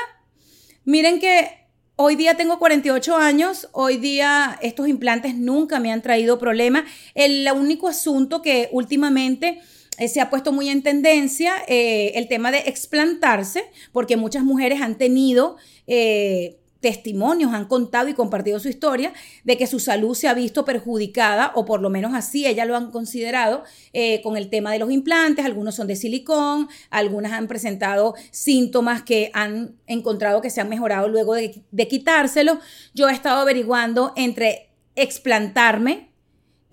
miren 0.85 1.21
que 1.21 1.65
Hoy 1.97 2.17
día 2.17 2.37
tengo 2.37 2.59
48 2.59 3.17
años, 3.17 3.69
hoy 3.71 3.99
día 3.99 4.59
estos 4.61 4.89
implantes 4.89 5.37
nunca 5.37 5.79
me 5.79 5.93
han 5.93 6.03
traído 6.03 6.41
problemas. 6.41 6.83
El 7.15 7.47
único 7.55 7.87
asunto 7.87 8.43
que 8.43 8.69
últimamente 8.73 9.61
eh, 9.99 10.09
se 10.09 10.21
ha 10.21 10.29
puesto 10.29 10.51
muy 10.51 10.71
en 10.71 10.83
tendencia, 10.83 11.55
eh, 11.69 12.11
el 12.17 12.27
tema 12.27 12.51
de 12.51 12.59
explantarse, 12.67 13.63
porque 13.93 14.17
muchas 14.17 14.43
mujeres 14.43 14.81
han 14.81 14.99
tenido... 14.99 15.57
Eh, 15.87 16.59
testimonios, 16.85 17.55
han 17.55 17.65
contado 17.65 18.11
y 18.11 18.13
compartido 18.13 18.61
su 18.61 18.69
historia 18.69 19.15
de 19.43 19.57
que 19.57 19.67
su 19.67 19.81
salud 19.81 20.15
se 20.15 20.29
ha 20.29 20.35
visto 20.35 20.67
perjudicada, 20.67 21.53
o 21.55 21.65
por 21.65 21.81
lo 21.81 21.89
menos 21.89 22.13
así 22.13 22.47
ellas 22.47 22.67
lo 22.67 22.77
han 22.77 22.91
considerado, 22.91 23.63
eh, 23.95 24.21
con 24.21 24.37
el 24.37 24.51
tema 24.51 24.71
de 24.71 24.81
los 24.81 24.91
implantes. 24.91 25.47
Algunos 25.47 25.77
son 25.77 25.87
de 25.87 25.97
silicón, 25.97 26.69
algunas 26.91 27.33
han 27.33 27.49
presentado 27.49 28.15
síntomas 28.31 29.01
que 29.01 29.31
han 29.33 29.77
encontrado 29.87 30.43
que 30.43 30.51
se 30.51 30.61
han 30.61 30.69
mejorado 30.69 31.09
luego 31.09 31.33
de, 31.33 31.63
de 31.71 31.89
quitárselo. 31.89 32.61
Yo 32.93 33.09
he 33.09 33.15
estado 33.15 33.41
averiguando 33.41 34.13
entre 34.15 34.69
explantarme, 34.95 36.11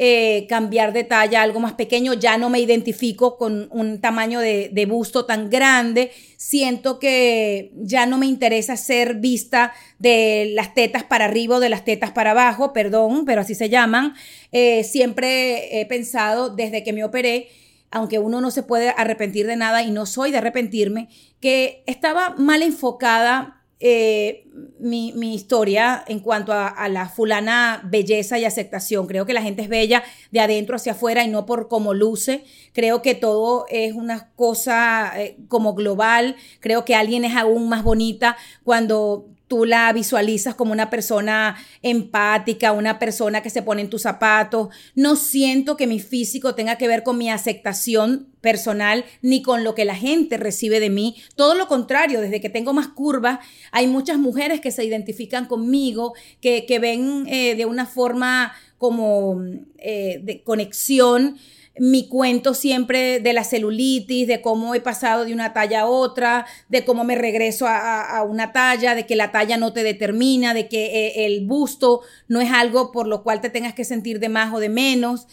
eh, 0.04 0.48
cambiar 0.50 0.94
de 0.94 1.04
talla 1.04 1.44
algo 1.44 1.60
más 1.60 1.74
pequeño, 1.74 2.16
ya 2.16 2.36
no 2.40 2.50
me 2.50 2.60
identifico 2.60 3.38
con 3.38 3.68
un 3.70 4.02
tamaño 4.02 4.40
de, 4.40 4.88
busto 4.90 5.26
tan 5.26 5.52
grande, 5.52 6.10
siento 6.38 6.98
que 6.98 7.72
ya 7.76 8.08
no 8.08 8.18
me 8.18 8.26
interesa 8.26 8.78
ser 8.78 9.18
vista 9.18 9.74
de 10.00 10.54
las 10.56 10.74
tetas 10.74 11.04
para 11.04 11.26
arriba 11.26 11.58
o 11.58 11.60
de 11.60 11.70
las 11.70 11.86
tetas 11.86 12.10
para 12.10 12.32
abajo, 12.32 12.74
perdón, 12.74 13.26
pero 13.26 13.42
así 13.42 13.54
se 13.54 13.70
llaman. 13.70 14.16
Eh, 14.52 14.84
siempre 14.84 15.80
he 15.80 15.86
pensado 15.86 16.50
desde 16.50 16.84
que 16.84 16.94
me 16.94 17.04
operé, 17.04 17.50
aunque 17.92 18.18
uno 18.18 18.42
no 18.42 18.50
se 18.50 18.64
puede 18.64 18.90
arrepentir 18.98 19.46
de 19.46 19.56
nada 19.56 19.84
y 19.84 19.92
no 19.92 20.08
soy 20.08 20.32
de 20.32 20.40
arrepentirme, 20.40 21.10
que 21.40 21.84
estaba 21.86 22.32
mal 22.40 22.64
enfocada 22.64 23.61
eh, 23.84 24.48
mi, 24.80 25.34
historia 25.34 26.04
en 26.08 26.20
cuanto 26.20 26.54
a, 26.54 26.88
la 26.88 27.10
fulana 27.10 27.82
belleza 27.84 28.38
y 28.38 28.46
aceptación. 28.46 29.08
Creo 29.08 29.26
que 29.26 29.34
la 29.34 29.41
gente 29.41 29.63
es 29.63 29.70
bella 29.70 30.04
de 30.30 30.39
adentro 30.39 30.76
hacia 30.76 30.91
afuera 30.91 31.24
y 31.24 31.30
no 31.30 31.48
por 31.48 31.67
cómo 31.67 31.96
luce. 31.96 32.44
Creo 32.74 33.02
que 33.02 33.15
todo 33.15 33.65
es 33.70 33.94
una 33.94 34.30
cosa 34.36 35.12
eh, 35.15 35.38
como 35.48 35.74
global. 35.74 36.36
Creo 36.60 36.86
que 36.86 36.94
alguien 36.94 37.26
es 37.26 37.36
aún 37.36 37.70
más 37.70 37.84
bonita 37.84 38.38
cuando 38.63 39.31
tú 39.52 39.66
la 39.66 39.92
visualizas 39.92 40.56
como 40.56 40.72
una 40.72 40.90
persona 40.90 41.58
empática, 41.82 42.72
una 42.72 43.00
persona 43.00 43.44
que 43.44 43.50
se 43.50 43.62
pone 43.62 43.82
en 43.82 43.90
tus 43.90 44.04
zapatos. 44.04 44.70
No 44.96 45.18
siento 45.18 45.76
que 45.76 45.88
mi 45.88 46.00
físico 46.00 46.56
tenga 46.56 46.78
que 46.78 46.88
ver 46.88 47.04
con 47.04 47.18
mi 47.18 47.30
aceptación 47.30 48.30
personal 48.40 49.04
ni 49.22 49.42
con 49.42 49.66
lo 49.66 49.76
que 49.76 49.84
la 49.84 49.96
gente 49.96 50.38
recibe 50.38 50.80
de 50.80 50.90
mí. 50.90 51.18
Todo 51.36 51.54
lo 51.54 51.68
contrario, 51.68 52.22
desde 52.22 52.40
que 52.40 52.48
tengo 52.48 52.72
más 52.72 52.88
curvas, 52.88 53.40
hay 53.74 53.88
muchas 53.88 54.18
mujeres 54.18 54.62
que 54.62 54.72
se 54.72 54.86
identifican 54.86 55.48
conmigo, 55.48 56.14
que, 56.40 56.80
ven 56.80 57.26
eh, 57.28 57.56
de 57.56 57.66
una 57.66 57.86
forma 57.86 58.54
como 58.78 59.44
eh, 59.80 60.22
de 60.24 60.44
conexión 60.44 61.36
mi 61.82 62.08
cuento 62.08 62.54
siempre 62.54 63.20
de 63.20 63.34
la 63.34 63.44
celulitis, 63.44 64.28
de 64.28 64.39
cómo 64.39 64.76
he 64.76 64.82
pasado 64.82 65.26
de 65.26 65.34
una 65.34 65.52
talla 65.52 65.82
a 65.82 65.86
otra, 65.88 66.46
de 66.70 66.86
cómo 66.86 67.04
me 67.04 67.15
regreso 67.15 67.65
a, 67.67 68.22
una 68.22 68.52
talla, 68.52 68.94
de 68.94 69.08
que 69.08 69.15
la 69.15 69.32
talla 69.32 69.58
no 69.58 69.74
te 69.74 69.82
determina, 69.82 70.54
de 70.54 70.67
que 70.67 71.08
eh, 71.08 71.26
el 71.26 71.44
busto 71.48 72.02
no 72.28 72.39
es 72.39 72.52
algo 72.52 72.91
por 72.91 73.08
lo 73.08 73.24
cual 73.24 73.41
te 73.41 73.50
tengas 73.50 73.74
que 73.74 73.84
sentir 73.84 74.20
de 74.20 74.30
más 74.30 74.54
o 74.54 74.60
de 74.60 74.70
menos. 74.70 75.26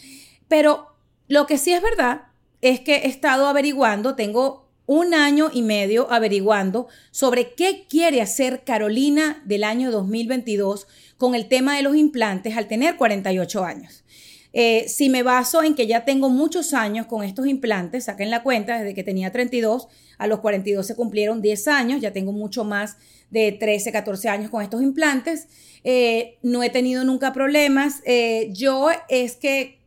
Pero 0.47 0.87
lo 1.27 1.45
que 1.45 1.59
sí 1.59 1.71
es 1.71 1.83
verdad 1.83 2.23
es 2.61 2.79
que 2.79 2.95
he 2.95 3.07
estado 3.09 3.45
averiguando, 3.45 4.15
tengo 4.15 4.71
un 4.87 5.13
año 5.13 5.51
y 5.53 5.61
medio 5.61 6.11
averiguando 6.11 6.87
sobre 7.11 7.53
qué 7.53 7.85
quiere 7.87 8.23
hacer 8.23 8.63
Carolina 8.63 9.43
del 9.45 9.63
año 9.63 9.91
2022 9.91 10.87
con 11.15 11.35
el 11.35 11.47
tema 11.47 11.75
de 11.75 11.83
los 11.83 11.95
implantes 11.95 12.57
al 12.57 12.67
tener 12.67 12.97
48 12.97 13.63
años. 13.63 14.03
Eh, 14.51 14.85
si 14.87 15.09
me 15.09 15.21
baso 15.21 15.61
en 15.61 15.75
que 15.75 15.85
ya 15.85 16.05
tengo 16.05 16.29
muchos 16.29 16.73
años 16.73 17.05
con 17.05 17.23
estos 17.23 17.47
implantes, 17.47 18.05
saquen 18.05 18.31
la 18.31 18.41
cuenta, 18.41 18.79
desde 18.79 18.95
que 18.95 19.03
tenía 19.03 19.31
32, 19.31 19.87
a 20.17 20.27
los 20.27 20.39
42 20.39 20.85
se 20.85 20.95
cumplieron 20.95 21.41
10 21.41 21.67
años, 21.67 22.01
ya 22.01 22.11
tengo 22.11 22.31
mucho 22.31 22.63
más 22.63 22.97
de 23.29 23.51
13, 23.51 23.91
14 23.91 24.29
años 24.29 24.49
con 24.49 24.63
estos 24.63 24.81
implantes, 24.81 25.47
eh, 25.83 26.37
no 26.41 26.63
he 26.63 26.69
tenido 26.69 27.03
nunca 27.03 27.31
problemas. 27.31 28.01
Eh, 28.05 28.49
yo 28.51 28.89
es 29.07 29.35
que 29.35 29.79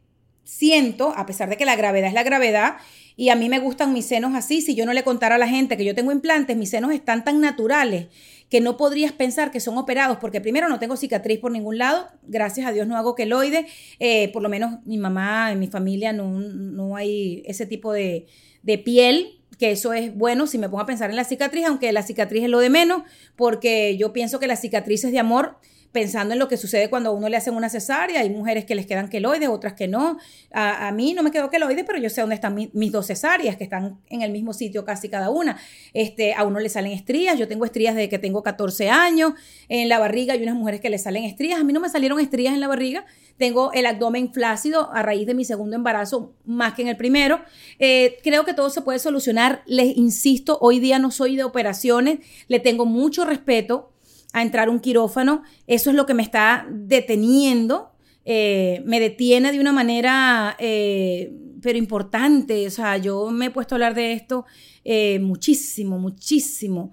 siento, 0.45 1.13
a 1.17 1.27
pesar 1.27 1.49
de 1.49 1.57
que 1.57 1.65
la 1.65 1.77
gravedad 1.77 2.09
es 2.09 2.15
la 2.15 2.23
gravedad, 2.23 2.77
y 3.17 3.29
a 3.29 3.37
mí 3.37 3.49
me 3.49 3.59
gustan 3.59 3.93
mis 3.93 4.07
senos 4.07 4.35
así, 4.35 4.61
si 4.63 4.75
yo 4.75 4.87
no 4.87 4.93
le 4.93 5.05
contara 5.05 5.37
a 5.37 5.39
la 5.39 5.49
gente 5.49 5.77
que 5.77 5.85
yo 5.85 5.95
tengo 5.95 6.13
implantes, 6.13 6.57
mis 6.57 6.71
senos 6.71 6.93
están 6.93 7.25
tan 7.25 7.41
naturales 7.41 8.09
que 8.49 8.61
no 8.61 8.77
podrías 8.77 9.13
pensar 9.13 9.51
que 9.51 9.61
son 9.61 9.79
operados, 9.79 10.19
porque 10.19 10.41
primero 10.41 10.69
no 10.69 10.79
tengo 10.79 10.97
cicatriz 10.97 11.39
por 11.39 11.53
ningún 11.53 11.79
lado, 11.79 12.09
gracias 12.23 12.67
a 12.67 12.73
Dios 12.73 12.87
no 12.87 12.97
hago 12.97 13.15
queloide, 13.15 13.67
eh, 13.99 14.31
por 14.33 14.43
lo 14.43 14.49
menos 14.49 14.79
mi 14.85 14.99
mamá, 14.99 15.53
en 15.53 15.59
mi 15.59 15.69
familia 15.69 16.13
no, 16.13 16.39
no 16.39 16.97
hay 16.97 17.43
ese 17.47 17.65
tipo 17.65 17.93
de, 17.93 18.27
de 18.63 18.79
piel, 18.79 19.41
que 19.59 19.71
eso 19.71 19.93
es 19.93 20.15
bueno 20.15 20.47
si 20.47 20.59
me 20.59 20.69
pongo 20.69 20.83
a 20.83 20.87
pensar 20.87 21.09
en 21.09 21.17
la 21.17 21.25
cicatriz, 21.25 21.67
aunque 21.67 21.93
la 21.93 22.03
cicatriz 22.03 22.45
es 22.45 22.51
lo 22.51 22.59
de 22.59 22.69
menos, 22.69 23.05
porque 23.37 23.97
yo 23.97 24.13
pienso 24.13 24.39
que 24.39 24.47
las 24.47 24.61
cicatrices 24.61 25.13
de 25.13 25.19
amor 25.19 25.57
pensando 25.93 26.33
en 26.33 26.39
lo 26.39 26.49
que 26.49 26.57
sucede 26.57 26.89
cuando 26.89 27.11
a 27.11 27.13
uno 27.13 27.29
le 27.29 27.37
hacen 27.37 27.55
una 27.55 27.69
cesárea. 27.69 28.21
Hay 28.21 28.31
mujeres 28.31 28.65
que 28.65 28.75
les 28.75 28.87
quedan 28.87 29.09
queloides, 29.09 29.49
otras 29.49 29.75
que 29.75 29.87
no. 29.87 30.19
A, 30.51 30.91
mí 30.93 31.13
no 31.13 31.23
me 31.23 31.31
quedó 31.31 31.51
queloide, 31.51 31.85
pero 31.85 31.99
yo 31.99 32.09
sé 32.09 32.23
dónde 32.23 32.35
están 32.35 32.55
mis 32.73 32.93
dos 32.93 33.07
cesáreas, 33.07 33.57
que 33.57 33.65
están 33.65 34.01
en 34.09 34.23
el 34.23 34.33
mismo 34.33 34.55
sitio 34.55 34.85
casi 34.85 35.09
cada 35.09 35.31
una. 35.31 35.59
Este, 35.93 36.35
a 36.35 36.45
uno 36.45 36.59
le 36.59 36.71
salen 36.71 36.93
estrías. 36.93 37.39
Yo 37.39 37.47
tengo 37.47 37.67
estrías 37.67 37.95
desde 37.95 38.09
que 38.09 38.19
tengo 38.19 38.43
14 38.43 38.89
años. 38.89 39.35
En 39.69 39.89
la 39.89 39.99
barriga 39.99 40.33
hay 40.33 40.43
unas 40.43 40.57
mujeres 40.57 40.81
que 40.81 40.89
le 40.89 40.99
salen 40.99 41.25
estrías. 41.25 41.61
A 41.61 41.65
mí 41.65 41.73
no 41.73 41.81
me 41.81 41.91
salieron 41.91 42.19
estrías 42.19 42.55
en 42.55 42.61
la 42.61 42.69
barriga. 42.69 43.05
Tengo 43.37 43.73
el 43.73 43.85
abdomen 43.87 44.33
flácido 44.33 44.91
a 44.93 45.03
raíz 45.03 45.27
de 45.27 45.35
mi 45.35 45.45
segundo 45.45 45.77
embarazo, 45.77 46.33
más 46.47 46.73
que 46.75 46.83
en 46.83 46.89
el 46.89 46.97
primero. 46.97 47.41
Eh, 47.79 48.19
creo 48.23 48.45
que 48.45 48.55
todo 48.55 48.71
se 48.71 48.81
puede 48.81 48.99
solucionar. 48.99 49.63
Les 49.67 49.97
insisto, 49.97 50.59
hoy 50.61 50.81
día 50.81 50.99
no 50.99 51.11
soy 51.11 51.37
de 51.37 51.45
operaciones. 51.45 52.21
Le 52.49 52.61
tengo 52.61 52.87
mucho 52.87 53.25
respeto 53.25 53.93
a 54.33 54.43
entrar 54.43 54.69
un 54.69 54.81
quirófano. 54.81 55.43
Eso 55.67 55.91
es 55.91 55.97
lo 55.97 56.07
que 56.07 56.15
me 56.15 56.23
está 56.23 56.67
deteniendo, 56.71 57.93
eh, 58.25 58.83
me 58.87 59.01
detiene 59.01 59.53
de 59.53 59.61
una 59.61 59.73
manera, 59.73 60.57
eh, 60.59 61.33
pero 61.61 61.79
importante. 61.79 62.67
O 62.67 62.71
sea, 62.71 62.97
yo 62.97 63.31
me 63.31 63.47
he 63.47 63.51
puesto 63.51 63.75
a 63.75 63.77
hablar 63.77 63.95
de 63.95 64.13
esto 64.13 64.45
eh, 64.85 65.19
muchísimo, 65.21 65.99
muchísimo. 65.99 66.93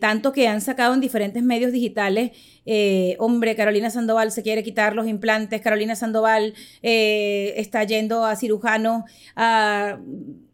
tanto 0.00 0.32
que 0.32 0.48
han 0.48 0.60
sacado 0.60 0.92
en 0.92 1.00
diferentes 1.00 1.42
medios 1.42 1.72
digitales, 1.72 2.32
hombre, 3.18 3.54
Carolina 3.56 3.88
Sandoval 3.88 4.32
se 4.32 4.42
quiere 4.42 4.62
quitar 4.62 4.94
los 4.94 5.06
implantes, 5.06 5.62
Carolina 5.62 5.96
Sandoval 5.96 6.52
está 6.82 7.84
yendo 7.84 8.24
a 8.24 8.36
cirujano 8.36 9.06
a 9.34 9.98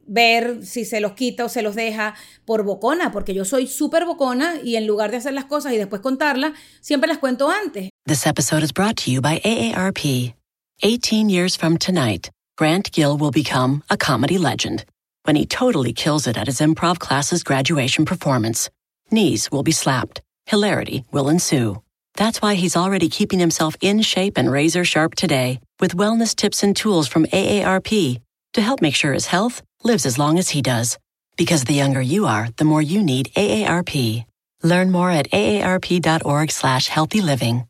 ver 0.06 0.64
si 0.64 0.84
se 0.84 1.00
los 1.00 1.12
quita 1.12 1.44
o 1.44 1.48
se 1.48 1.62
los 1.62 1.74
deja 1.74 2.14
por 2.44 2.64
bocona, 2.64 3.12
porque 3.12 3.34
yo 3.34 3.44
soy 3.44 3.66
súper 3.66 4.04
bocona 4.04 4.60
y 4.62 4.76
en 4.76 4.86
lugar 4.86 5.10
de 5.10 5.18
hacer 5.18 5.32
las 5.32 5.44
cosas 5.46 5.72
y 5.72 5.76
después 5.76 6.00
contarlas, 6.00 6.52
siempre 6.80 7.08
las 7.08 7.18
cuento 7.18 7.50
antes. 7.50 7.90
This 8.06 8.26
episode 8.26 8.62
is 8.62 8.72
brought 8.72 8.96
to 9.04 9.10
you 9.10 9.20
by 9.20 9.40
AARP. 9.44 10.34
18 10.82 11.28
years 11.30 11.56
from 11.56 11.78
tonight, 11.78 12.30
Grant 12.56 12.92
Gill 12.92 13.16
will 13.16 13.30
become 13.30 13.82
a 13.88 13.96
comedy 13.96 14.38
legend 14.38 14.84
when 15.24 15.36
he 15.36 15.46
totally 15.46 15.92
kills 15.92 16.26
it 16.26 16.36
at 16.36 16.46
his 16.46 16.60
improv 16.60 16.98
class's 16.98 17.42
graduation 17.42 18.04
performance. 18.04 18.68
Knees 19.10 19.50
will 19.50 19.62
be 19.62 19.72
slapped. 19.72 20.20
Hilarity 20.46 21.04
will 21.10 21.28
ensue. 21.28 21.80
That's 22.16 22.42
why 22.42 22.54
he's 22.54 22.76
already 22.76 23.08
keeping 23.08 23.38
himself 23.38 23.76
in 23.80 24.02
shape 24.02 24.36
and 24.36 24.50
razor 24.50 24.84
sharp 24.84 25.14
today 25.14 25.60
with 25.80 25.96
wellness 25.96 26.34
tips 26.36 26.62
and 26.62 26.76
tools 26.76 27.08
from 27.08 27.24
AARP 27.26 28.20
to 28.54 28.62
help 28.62 28.80
make 28.80 28.94
sure 28.94 29.12
his 29.12 29.26
health 29.26 29.62
lives 29.82 30.06
as 30.06 30.18
long 30.18 30.38
as 30.38 30.48
he 30.48 30.62
does. 30.62 30.98
Because 31.36 31.64
the 31.64 31.74
younger 31.74 32.00
you 32.00 32.26
are, 32.26 32.48
the 32.56 32.64
more 32.64 32.82
you 32.82 33.02
need 33.02 33.30
AARP. 33.36 34.24
Learn 34.62 34.90
more 34.90 35.10
at 35.10 35.30
aarp.org 35.30 36.50
slash 36.50 36.88
healthy 36.88 37.20
living. 37.20 37.66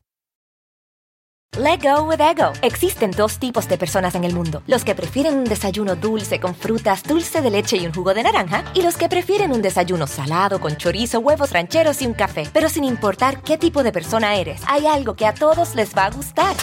Let 1.57 1.81
go 1.81 2.03
with 2.03 2.19
ego. 2.19 2.51
Existen 2.61 3.11
dos 3.11 3.39
tipos 3.39 3.69
de 3.69 3.77
personas 3.77 4.13
en 4.15 4.25
el 4.25 4.33
mundo. 4.33 4.61
Los 4.67 4.83
que 4.83 4.93
prefieren 4.93 5.35
un 5.35 5.45
desayuno 5.45 5.95
dulce 5.95 6.41
con 6.41 6.53
frutas, 6.53 7.01
dulce 7.03 7.41
de 7.41 7.49
leche 7.49 7.77
y 7.77 7.85
un 7.85 7.93
jugo 7.93 8.13
de 8.13 8.23
naranja. 8.23 8.65
Y 8.73 8.81
los 8.81 8.97
que 8.97 9.07
prefieren 9.07 9.53
un 9.53 9.61
desayuno 9.61 10.05
salado 10.05 10.59
con 10.59 10.75
chorizo, 10.75 11.19
huevos 11.19 11.51
rancheros 11.51 12.01
y 12.01 12.07
un 12.07 12.13
café. 12.13 12.49
Pero 12.51 12.67
sin 12.67 12.83
importar 12.83 13.41
qué 13.41 13.57
tipo 13.57 13.83
de 13.83 13.93
persona 13.93 14.35
eres, 14.35 14.61
hay 14.67 14.85
algo 14.85 15.15
que 15.15 15.25
a 15.25 15.33
todos 15.33 15.75
les 15.75 15.95
va 15.95 16.07
a 16.07 16.11
gustar. 16.11 16.57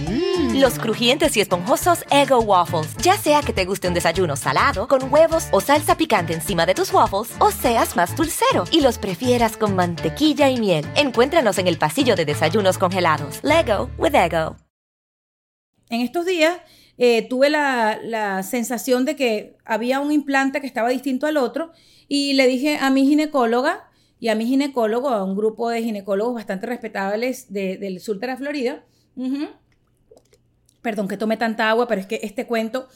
Mm. 0.00 0.60
Los 0.60 0.78
crujientes 0.78 1.36
y 1.36 1.40
esponjosos 1.40 2.04
Ego 2.10 2.40
Waffles. 2.40 2.96
Ya 3.02 3.16
sea 3.16 3.40
que 3.42 3.52
te 3.52 3.64
guste 3.64 3.88
un 3.88 3.94
desayuno 3.94 4.36
salado, 4.36 4.88
con 4.88 5.12
huevos 5.12 5.48
o 5.52 5.60
salsa 5.60 5.96
picante 5.96 6.32
encima 6.32 6.66
de 6.66 6.74
tus 6.74 6.92
waffles, 6.92 7.34
o 7.38 7.50
seas 7.50 7.96
más 7.96 8.16
dulcero 8.16 8.64
y 8.70 8.80
los 8.80 8.98
prefieras 8.98 9.56
con 9.56 9.76
mantequilla 9.76 10.50
y 10.50 10.58
miel. 10.58 10.84
Encuéntranos 10.96 11.58
en 11.58 11.66
el 11.66 11.78
pasillo 11.78 12.16
de 12.16 12.24
desayunos 12.24 12.78
congelados. 12.78 13.40
Lego 13.42 13.90
with 13.98 14.14
Ego. 14.14 14.56
En 15.90 16.00
estos 16.00 16.26
días 16.26 16.58
eh, 16.98 17.26
tuve 17.28 17.50
la, 17.50 17.98
la 18.02 18.42
sensación 18.42 19.04
de 19.04 19.16
que 19.16 19.56
había 19.64 20.00
un 20.00 20.12
implante 20.12 20.60
que 20.60 20.66
estaba 20.66 20.88
distinto 20.88 21.26
al 21.26 21.36
otro 21.36 21.72
y 22.08 22.34
le 22.34 22.46
dije 22.46 22.78
a 22.78 22.90
mi 22.90 23.06
ginecóloga 23.06 23.90
y 24.20 24.28
a 24.28 24.34
mi 24.34 24.46
ginecólogo, 24.46 25.10
a 25.10 25.22
un 25.22 25.36
grupo 25.36 25.68
de 25.68 25.82
ginecólogos 25.82 26.34
bastante 26.34 26.66
respetables 26.66 27.52
del 27.52 28.00
sur 28.00 28.18
de 28.18 28.26
la 28.26 28.36
Florida. 28.36 28.84
Perdón 30.84 31.08
que 31.08 31.16
tome 31.16 31.38
tanta 31.38 31.70
agua, 31.70 31.88
pero 31.88 32.00
es 32.02 32.06
que 32.06 32.20
este 32.22 32.46
cuento 32.46 32.88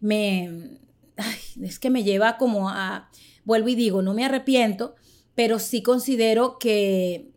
me... 0.00 0.78
es 1.60 1.78
que 1.80 1.90
me 1.90 2.04
lleva 2.04 2.38
como 2.38 2.70
a... 2.70 3.10
Vuelvo 3.44 3.68
y 3.68 3.74
digo, 3.74 4.00
no 4.00 4.14
me 4.14 4.24
arrepiento, 4.24 4.94
pero 5.34 5.58
sí 5.58 5.82
considero 5.82 6.58
que 6.58 7.32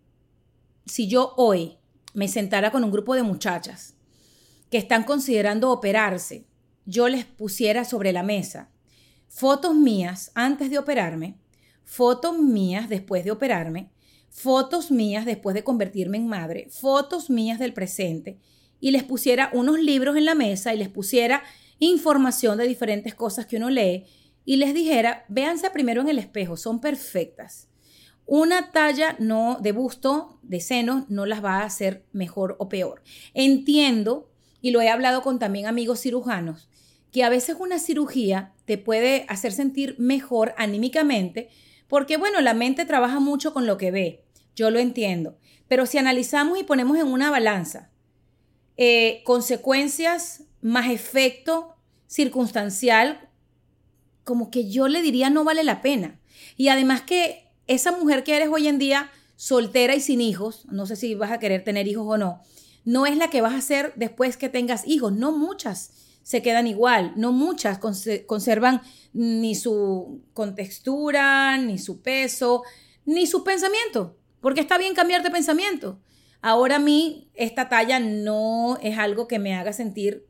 si 0.85 1.07
yo 1.07 1.33
hoy 1.35 1.79
me 2.13 2.27
sentara 2.27 2.71
con 2.71 2.83
un 2.83 2.91
grupo 2.91 3.15
de 3.15 3.23
muchachas 3.23 3.95
que 4.69 4.77
están 4.77 5.03
considerando 5.03 5.71
operarse, 5.71 6.45
yo 6.85 7.09
les 7.09 7.25
pusiera 7.25 7.83
sobre 7.83 8.13
la 8.13 8.21
mesa 8.21 8.69
fotos 9.27 9.75
mías 9.75 10.31
antes 10.35 10.69
de 10.69 10.77
operarme, 10.77 11.37
fotos 11.83 12.37
mías 12.37 12.87
después 12.87 13.23
de 13.23 13.31
operarme, 13.31 13.91
fotos 14.29 14.91
mías 14.91 15.25
después 15.25 15.53
de 15.53 15.63
convertirme 15.63 16.17
en 16.17 16.27
madre, 16.27 16.67
fotos 16.69 17.29
mías 17.29 17.59
del 17.59 17.73
presente, 17.73 18.39
y 18.79 18.91
les 18.91 19.03
pusiera 19.03 19.49
unos 19.53 19.79
libros 19.79 20.17
en 20.17 20.25
la 20.25 20.35
mesa 20.35 20.73
y 20.73 20.77
les 20.77 20.89
pusiera 20.89 21.43
información 21.79 22.57
de 22.57 22.67
diferentes 22.67 23.15
cosas 23.15 23.45
que 23.45 23.57
uno 23.57 23.69
lee 23.69 24.05
y 24.45 24.57
les 24.57 24.73
dijera, 24.73 25.25
véanse 25.27 25.69
primero 25.69 26.01
en 26.01 26.09
el 26.09 26.19
espejo, 26.19 26.57
son 26.57 26.79
perfectas. 26.79 27.67
Una 28.25 28.71
talla 28.71 29.15
no 29.19 29.57
de 29.61 29.71
busto, 29.71 30.39
de 30.41 30.59
senos, 30.59 31.09
no 31.09 31.25
las 31.25 31.43
va 31.43 31.59
a 31.59 31.65
hacer 31.65 32.05
mejor 32.11 32.55
o 32.59 32.69
peor. 32.69 33.01
Entiendo, 33.33 34.29
y 34.61 34.71
lo 34.71 34.81
he 34.81 34.89
hablado 34.89 35.21
con 35.21 35.39
también 35.39 35.65
amigos 35.65 36.01
cirujanos, 36.01 36.69
que 37.11 37.23
a 37.23 37.29
veces 37.29 37.55
una 37.59 37.79
cirugía 37.79 38.53
te 38.65 38.77
puede 38.77 39.25
hacer 39.29 39.53
sentir 39.53 39.95
mejor 39.97 40.53
anímicamente, 40.57 41.49
porque 41.87 42.17
bueno, 42.17 42.41
la 42.41 42.53
mente 42.53 42.85
trabaja 42.85 43.19
mucho 43.19 43.53
con 43.53 43.65
lo 43.65 43.77
que 43.77 43.91
ve, 43.91 44.25
yo 44.55 44.71
lo 44.71 44.79
entiendo, 44.79 45.37
pero 45.67 45.85
si 45.85 45.97
analizamos 45.97 46.59
y 46.59 46.63
ponemos 46.63 46.97
en 46.97 47.07
una 47.07 47.31
balanza 47.31 47.91
eh, 48.77 49.21
consecuencias 49.25 50.43
más 50.61 50.89
efecto 50.89 51.75
circunstancial, 52.07 53.29
como 54.23 54.49
que 54.49 54.69
yo 54.69 54.87
le 54.87 55.01
diría 55.01 55.29
no 55.29 55.43
vale 55.43 55.63
la 55.63 55.81
pena. 55.81 56.19
Y 56.55 56.69
además 56.69 57.01
que 57.01 57.51
esa 57.67 57.91
mujer 57.91 58.23
que 58.23 58.35
eres 58.35 58.49
hoy 58.49 58.67
en 58.67 58.79
día, 58.79 59.11
soltera 59.35 59.95
y 59.95 60.01
sin 60.01 60.21
hijos, 60.21 60.65
no 60.71 60.85
sé 60.85 60.95
si 60.95 61.15
vas 61.15 61.31
a 61.31 61.39
querer 61.39 61.63
tener 61.63 61.87
hijos 61.87 62.05
o 62.07 62.17
no, 62.17 62.41
no 62.85 63.05
es 63.05 63.17
la 63.17 63.29
que 63.29 63.41
vas 63.41 63.53
a 63.53 63.61
ser 63.61 63.93
después 63.95 64.37
que 64.37 64.49
tengas 64.49 64.87
hijos, 64.87 65.11
no 65.11 65.31
muchas 65.31 65.91
se 66.23 66.41
quedan 66.41 66.67
igual, 66.67 67.13
no 67.15 67.31
muchas 67.31 67.79
conservan 67.79 68.81
ni 69.13 69.55
su 69.55 70.21
contextura, 70.33 71.57
ni 71.57 71.77
su 71.77 72.01
peso, 72.01 72.63
ni 73.05 73.27
su 73.27 73.45
pensamiento, 73.45 74.17
porque 74.41 74.59
está 74.59 74.77
bien 74.77 74.93
cambiar 74.93 75.23
de 75.23 75.31
pensamiento. 75.31 75.99
Ahora 76.47 76.77
a 76.77 76.79
mí 76.79 77.27
esta 77.33 77.67
talla 77.67 77.99
no 77.99 78.77
es 78.81 78.97
algo 78.97 79.27
que 79.27 79.37
me 79.37 79.53
haga 79.53 79.73
sentir 79.73 80.25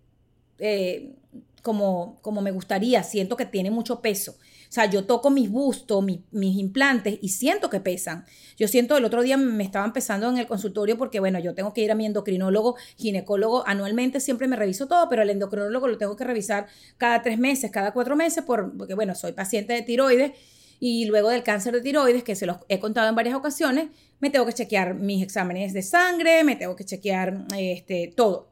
eh, 0.58 1.14
como, 1.62 2.18
como 2.24 2.42
me 2.42 2.50
gustaría, 2.50 3.04
siento 3.04 3.38
que 3.38 3.46
tiene 3.46 3.70
mucho 3.70 4.02
peso. 4.02 4.32
O 4.32 4.72
sea, 4.72 4.88
yo 4.88 5.06
toco 5.06 5.30
mis 5.30 5.52
bustos, 5.52 6.04
mis 6.04 6.58
implantes 6.58 7.20
y 7.22 7.30
siento 7.30 7.70
que 7.70 7.82
pesan. 7.82 8.26
Yo 8.58 8.68
siento, 8.68 8.98
el 8.98 9.06
otro 9.06 9.22
día 9.22 9.38
me 9.38 9.64
estaban 9.64 9.94
pesando 9.94 10.28
en 10.28 10.40
el 10.40 10.48
consultorio 10.48 10.98
porque, 10.98 11.20
bueno, 11.20 11.38
yo 11.38 11.54
tengo 11.54 11.72
que 11.72 11.82
ir 11.82 11.92
a 11.92 11.96
mi 11.96 12.08
endocrinólogo, 12.08 12.78
ginecólogo, 12.96 13.64
anualmente 13.68 14.20
siempre 14.20 14.48
me 14.48 14.56
reviso 14.56 14.88
todo, 14.88 15.08
pero 15.10 15.22
el 15.22 15.30
endocrinólogo 15.30 15.88
lo 15.88 16.00
tengo 16.00 16.16
que 16.16 16.24
revisar 16.24 16.66
cada 16.98 17.22
tres 17.22 17.38
meses, 17.38 17.70
cada 17.70 17.94
cuatro 17.94 18.16
meses, 18.16 18.44
porque, 18.44 18.96
bueno, 18.96 19.14
soy 19.14 19.34
paciente 19.34 19.74
de 19.74 19.84
tiroides 19.84 20.32
y 20.80 21.06
luego 21.06 21.30
del 21.30 21.44
cáncer 21.44 21.76
de 21.76 21.82
tiroides, 21.82 22.24
que 22.24 22.36
se 22.36 22.48
los 22.48 22.58
he 22.70 22.80
contado 22.80 23.08
en 23.08 23.14
varias 23.14 23.36
ocasiones, 23.36 23.90
me 24.20 24.30
tengo 24.30 24.46
que 24.46 24.54
chequear 24.54 24.96
mis 24.96 25.22
exámenes 25.22 25.74
de 25.74 25.82
sangre, 25.84 26.44
me 26.44 26.56
tengo 26.56 26.76
que 26.76 26.86
chequear 26.86 27.46
este, 27.58 28.14
todo. 28.16 28.52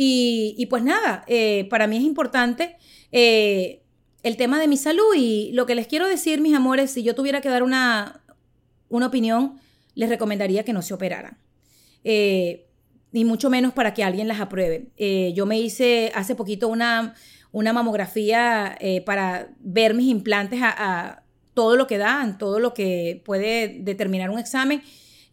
Y, 0.00 0.64
pues 0.70 0.84
nada, 0.84 1.24
eh, 1.26 1.66
para 1.70 1.88
mí 1.88 1.96
es 1.96 2.04
importante 2.04 2.76
eh, 3.10 3.82
el 4.22 4.36
tema 4.36 4.60
de 4.60 4.68
mi 4.68 4.76
salud 4.76 5.12
y 5.16 5.50
lo 5.54 5.66
que 5.66 5.74
les 5.74 5.88
quiero 5.88 6.06
decir, 6.06 6.40
mis 6.40 6.54
amores, 6.54 6.92
si 6.92 7.02
yo 7.02 7.16
tuviera 7.16 7.40
que 7.40 7.48
dar 7.48 7.64
una, 7.64 8.22
una 8.88 9.06
opinión, 9.06 9.58
les 9.96 10.08
recomendaría 10.08 10.62
que 10.62 10.72
no 10.72 10.82
se 10.82 10.94
operaran. 10.94 11.38
Eh, 12.04 12.68
ni 13.10 13.24
mucho 13.24 13.50
menos 13.50 13.72
para 13.72 13.92
que 13.92 14.04
alguien 14.04 14.28
las 14.28 14.38
apruebe. 14.38 14.92
Eh, 14.98 15.32
yo 15.34 15.46
me 15.46 15.58
hice 15.58 16.12
hace 16.14 16.36
poquito 16.36 16.68
una, 16.68 17.14
una 17.50 17.72
mamografía 17.72 18.78
para 19.04 19.48
ver 19.58 19.94
mis 19.94 20.06
implantes 20.06 20.60
a, 20.62 21.24
todo 21.58 21.74
lo 21.74 21.88
que 21.88 21.98
dan, 21.98 22.38
todo 22.38 22.60
lo 22.60 22.72
que 22.72 23.20
puede 23.24 23.80
determinar 23.80 24.30
un 24.30 24.38
examen. 24.38 24.80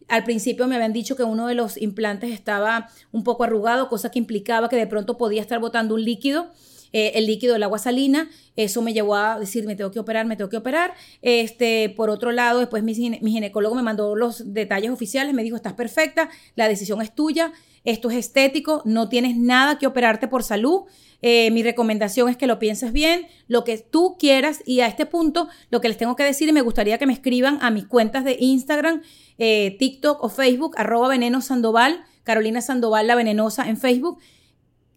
Al 0.08 0.24
principio 0.24 0.66
me 0.66 0.74
habían 0.74 0.92
dicho 0.92 1.14
que 1.14 1.22
uno 1.22 1.46
de 1.46 1.54
los 1.54 1.80
implantes 1.80 2.32
estaba 2.32 2.88
un 3.12 3.22
poco 3.22 3.44
arrugado, 3.44 3.88
cosa 3.88 4.10
que 4.10 4.18
implicaba 4.18 4.68
que 4.68 4.74
de 4.74 4.88
pronto 4.88 5.18
podía 5.18 5.40
estar 5.40 5.60
botando 5.60 5.94
un 5.94 6.02
líquido. 6.02 6.50
Eh, 6.92 7.12
el 7.14 7.26
líquido 7.26 7.52
del 7.52 7.62
agua 7.62 7.78
salina. 7.78 8.28
Eso 8.56 8.82
me 8.82 8.92
llevó 8.92 9.14
a 9.14 9.38
decir, 9.38 9.66
me 9.66 9.76
tengo 9.76 9.92
que 9.92 10.00
operar, 10.00 10.26
me 10.26 10.34
tengo 10.34 10.50
que 10.50 10.56
operar. 10.56 10.94
Este, 11.22 11.90
por 11.90 12.10
otro 12.10 12.32
lado, 12.32 12.58
después 12.58 12.82
mi, 12.82 12.94
ginecólogo 12.94 13.76
me 13.76 13.82
mandó 13.82 14.16
los 14.16 14.52
detalles 14.52 14.90
oficiales, 14.90 15.32
me 15.32 15.44
dijo, 15.44 15.54
estás 15.54 15.74
perfecta, 15.74 16.28
la 16.56 16.66
decisión 16.68 17.02
es 17.02 17.14
tuya, 17.14 17.52
esto 17.86 18.10
es 18.10 18.16
estético, 18.16 18.82
no 18.84 19.08
tienes 19.08 19.36
nada 19.36 19.78
que 19.78 19.86
operarte 19.86 20.28
por 20.28 20.42
salud. 20.42 20.82
Eh, 21.22 21.50
mi 21.52 21.62
recomendación 21.62 22.28
es 22.28 22.36
que 22.36 22.46
lo 22.46 22.58
pienses 22.58 22.92
bien, 22.92 23.26
lo 23.48 23.64
que 23.64 23.78
tú 23.78 24.16
quieras 24.18 24.62
y 24.66 24.80
a 24.80 24.86
este 24.86 25.06
punto 25.06 25.48
lo 25.70 25.80
que 25.80 25.88
les 25.88 25.96
tengo 25.96 26.14
que 26.14 26.24
decir 26.24 26.48
y 26.48 26.52
me 26.52 26.60
gustaría 26.60 26.98
que 26.98 27.06
me 27.06 27.12
escriban 27.14 27.58
a 27.62 27.70
mis 27.70 27.86
cuentas 27.86 28.24
de 28.24 28.36
Instagram, 28.38 29.02
eh, 29.38 29.76
TikTok 29.78 30.22
o 30.22 30.28
Facebook, 30.28 30.74
arroba 30.76 31.08
veneno 31.08 31.40
Sandoval, 31.40 32.04
Carolina 32.24 32.60
Sandoval 32.60 33.06
la 33.06 33.14
venenosa 33.14 33.68
en 33.68 33.78
Facebook. 33.78 34.18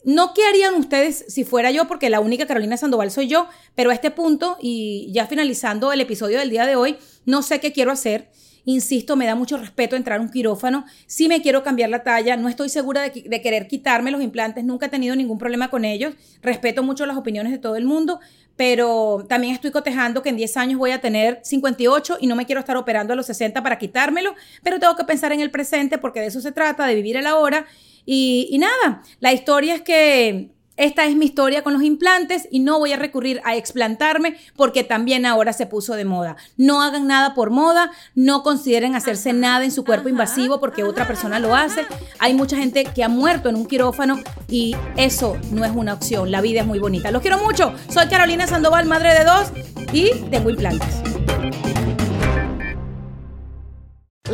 No 0.03 0.33
qué 0.33 0.45
harían 0.45 0.73
ustedes 0.75 1.25
si 1.27 1.43
fuera 1.43 1.71
yo, 1.71 1.87
porque 1.87 2.09
la 2.09 2.19
única 2.19 2.47
Carolina 2.47 2.75
Sandoval 2.75 3.11
soy 3.11 3.27
yo, 3.27 3.47
pero 3.75 3.91
a 3.91 3.93
este 3.93 4.11
punto 4.11 4.57
y 4.59 5.09
ya 5.11 5.27
finalizando 5.27 5.91
el 5.91 6.01
episodio 6.01 6.39
del 6.39 6.49
día 6.49 6.65
de 6.65 6.75
hoy, 6.75 6.97
no 7.25 7.43
sé 7.43 7.59
qué 7.59 7.71
quiero 7.71 7.91
hacer. 7.91 8.31
Insisto, 8.65 9.15
me 9.15 9.25
da 9.25 9.35
mucho 9.35 9.57
respeto 9.57 9.95
entrar 9.95 10.19
a 10.19 10.21
un 10.21 10.29
quirófano. 10.29 10.85
Si 11.07 11.27
me 11.27 11.41
quiero 11.41 11.63
cambiar 11.63 11.89
la 11.89 12.03
talla, 12.03 12.37
no 12.37 12.49
estoy 12.49 12.69
segura 12.69 13.01
de, 13.01 13.41
querer 13.41 13.67
quitarme 13.67 14.11
los 14.11 14.21
implantes, 14.21 14.63
nunca 14.63 14.87
he 14.87 14.89
tenido 14.89 15.15
ningún 15.15 15.37
problema 15.37 15.69
con 15.69 15.85
ellos. 15.85 16.13
Respeto 16.41 16.83
mucho 16.83 17.05
las 17.05 17.17
opiniones 17.17 17.51
de 17.51 17.57
todo 17.57 17.75
el 17.75 17.85
mundo, 17.85 18.19
pero 18.55 19.25
también 19.27 19.53
estoy 19.53 19.71
cotejando 19.71 20.21
que 20.21 20.29
en 20.29 20.37
10 20.37 20.57
años 20.57 20.79
voy 20.79 20.91
a 20.91 21.01
tener 21.01 21.39
58 21.43 22.17
y 22.19 22.27
no 22.27 22.35
me 22.35 22.45
quiero 22.45 22.59
estar 22.59 22.77
operando 22.77 23.13
a 23.13 23.15
los 23.15 23.25
60 23.25 23.63
para 23.63 23.77
quitármelo, 23.77 24.35
pero 24.63 24.79
tengo 24.79 24.95
que 24.95 25.03
pensar 25.03 25.31
en 25.31 25.39
el 25.39 25.51
presente 25.51 25.97
porque 25.97 26.19
de 26.19 26.27
eso 26.27 26.41
se 26.41 26.51
trata, 26.51 26.85
de 26.85 26.95
vivir 26.95 27.15
el 27.17 27.27
ahora 27.27 27.65
y, 28.11 28.57
nada, 28.59 29.03
la 29.19 29.33
historia 29.33 29.75
es 29.75 29.81
que 29.81 30.49
esta 30.79 31.05
es 31.05 31.15
mi 31.17 31.25
historia 31.25 31.61
con 31.61 31.73
los 31.73 31.83
implantes 31.83 32.47
y 32.49 32.59
no 32.59 32.79
voy 32.79 32.93
a 32.93 32.97
recurrir 32.97 33.41
a 33.43 33.57
explantarme 33.57 34.37
porque 34.55 34.85
también 34.85 35.25
ahora 35.25 35.51
se 35.51 35.65
puso 35.65 35.95
de 35.95 36.05
moda. 36.05 36.37
No 36.55 36.81
hagan 36.81 37.05
nada 37.05 37.33
por 37.33 37.49
moda, 37.49 37.91
no 38.15 38.43
consideren 38.43 38.95
hacerse 38.95 39.33
nada 39.33 39.65
en 39.65 39.71
su 39.71 39.83
cuerpo 39.83 40.07
invasivo 40.07 40.61
porque 40.61 40.85
otra 40.85 41.05
persona 41.05 41.37
lo 41.39 41.53
hace. 41.53 41.85
Hay 42.19 42.33
mucha 42.33 42.55
gente 42.55 42.85
que 42.85 43.03
ha 43.03 43.09
muerto 43.09 43.49
en 43.49 43.57
un 43.57 43.65
quirófano 43.65 44.19
y 44.47 44.73
eso 44.95 45.37
no 45.51 45.65
es 45.65 45.71
una 45.75 45.95
opción. 45.95 46.31
La 46.31 46.39
vida 46.39 46.61
es 46.61 46.65
muy 46.65 46.79
bonita. 46.79 47.11
Los 47.11 47.21
quiero 47.21 47.39
mucho. 47.39 47.73
Soy 47.89 48.07
Carolina 48.07 48.47
Sandoval, 48.47 48.85
madre 48.85 49.13
de 49.15 49.25
dos 49.25 49.51
y 49.91 50.11
tengo 50.31 50.49
implantes. 50.49 51.08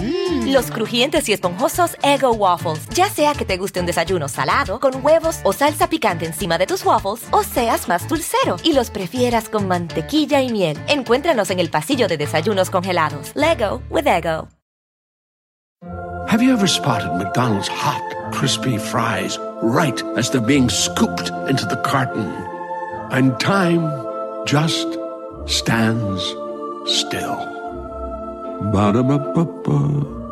Mm. 0.00 0.52
Los 0.52 0.70
crujientes 0.70 1.28
y 1.28 1.32
esponjosos 1.32 1.96
Ego 2.02 2.32
Waffles. 2.32 2.88
Ya 2.94 3.08
sea 3.08 3.34
que 3.34 3.44
te 3.44 3.56
guste 3.56 3.80
un 3.80 3.86
desayuno 3.86 4.28
salado, 4.28 4.80
con 4.80 5.04
huevos 5.04 5.40
o 5.44 5.52
salsa 5.52 5.88
picante 5.88 6.26
encima 6.26 6.58
de 6.58 6.66
tus 6.66 6.84
waffles, 6.84 7.26
o 7.30 7.42
seas 7.42 7.88
más 7.88 8.08
dulcero 8.08 8.56
y 8.62 8.72
los 8.72 8.90
prefieras 8.90 9.48
con 9.48 9.68
mantequilla 9.68 10.42
y 10.42 10.50
miel. 10.50 10.78
Encuéntranos 10.88 11.50
en 11.50 11.60
el 11.60 11.70
pasillo 11.70 12.08
de 12.08 12.16
desayunos 12.16 12.70
congelados. 12.70 13.32
Lego 13.34 13.82
with 13.90 14.06
Ego. 14.06 14.48
Have 16.28 16.42
you 16.42 16.52
ever 16.52 16.66
spotted 16.66 17.10
McDonald's 17.14 17.68
hot, 17.68 18.02
crispy 18.32 18.76
fries 18.76 19.38
right 19.62 19.98
as 20.18 20.30
they're 20.30 20.42
being 20.44 20.68
scooped 20.68 21.30
into 21.48 21.64
the 21.64 21.80
carton? 21.82 22.30
And 23.10 23.40
time 23.40 23.90
just 24.44 24.98
stands 25.46 26.22
still. 26.84 27.57
Ba-da-ba-ba-ba. 28.60 30.27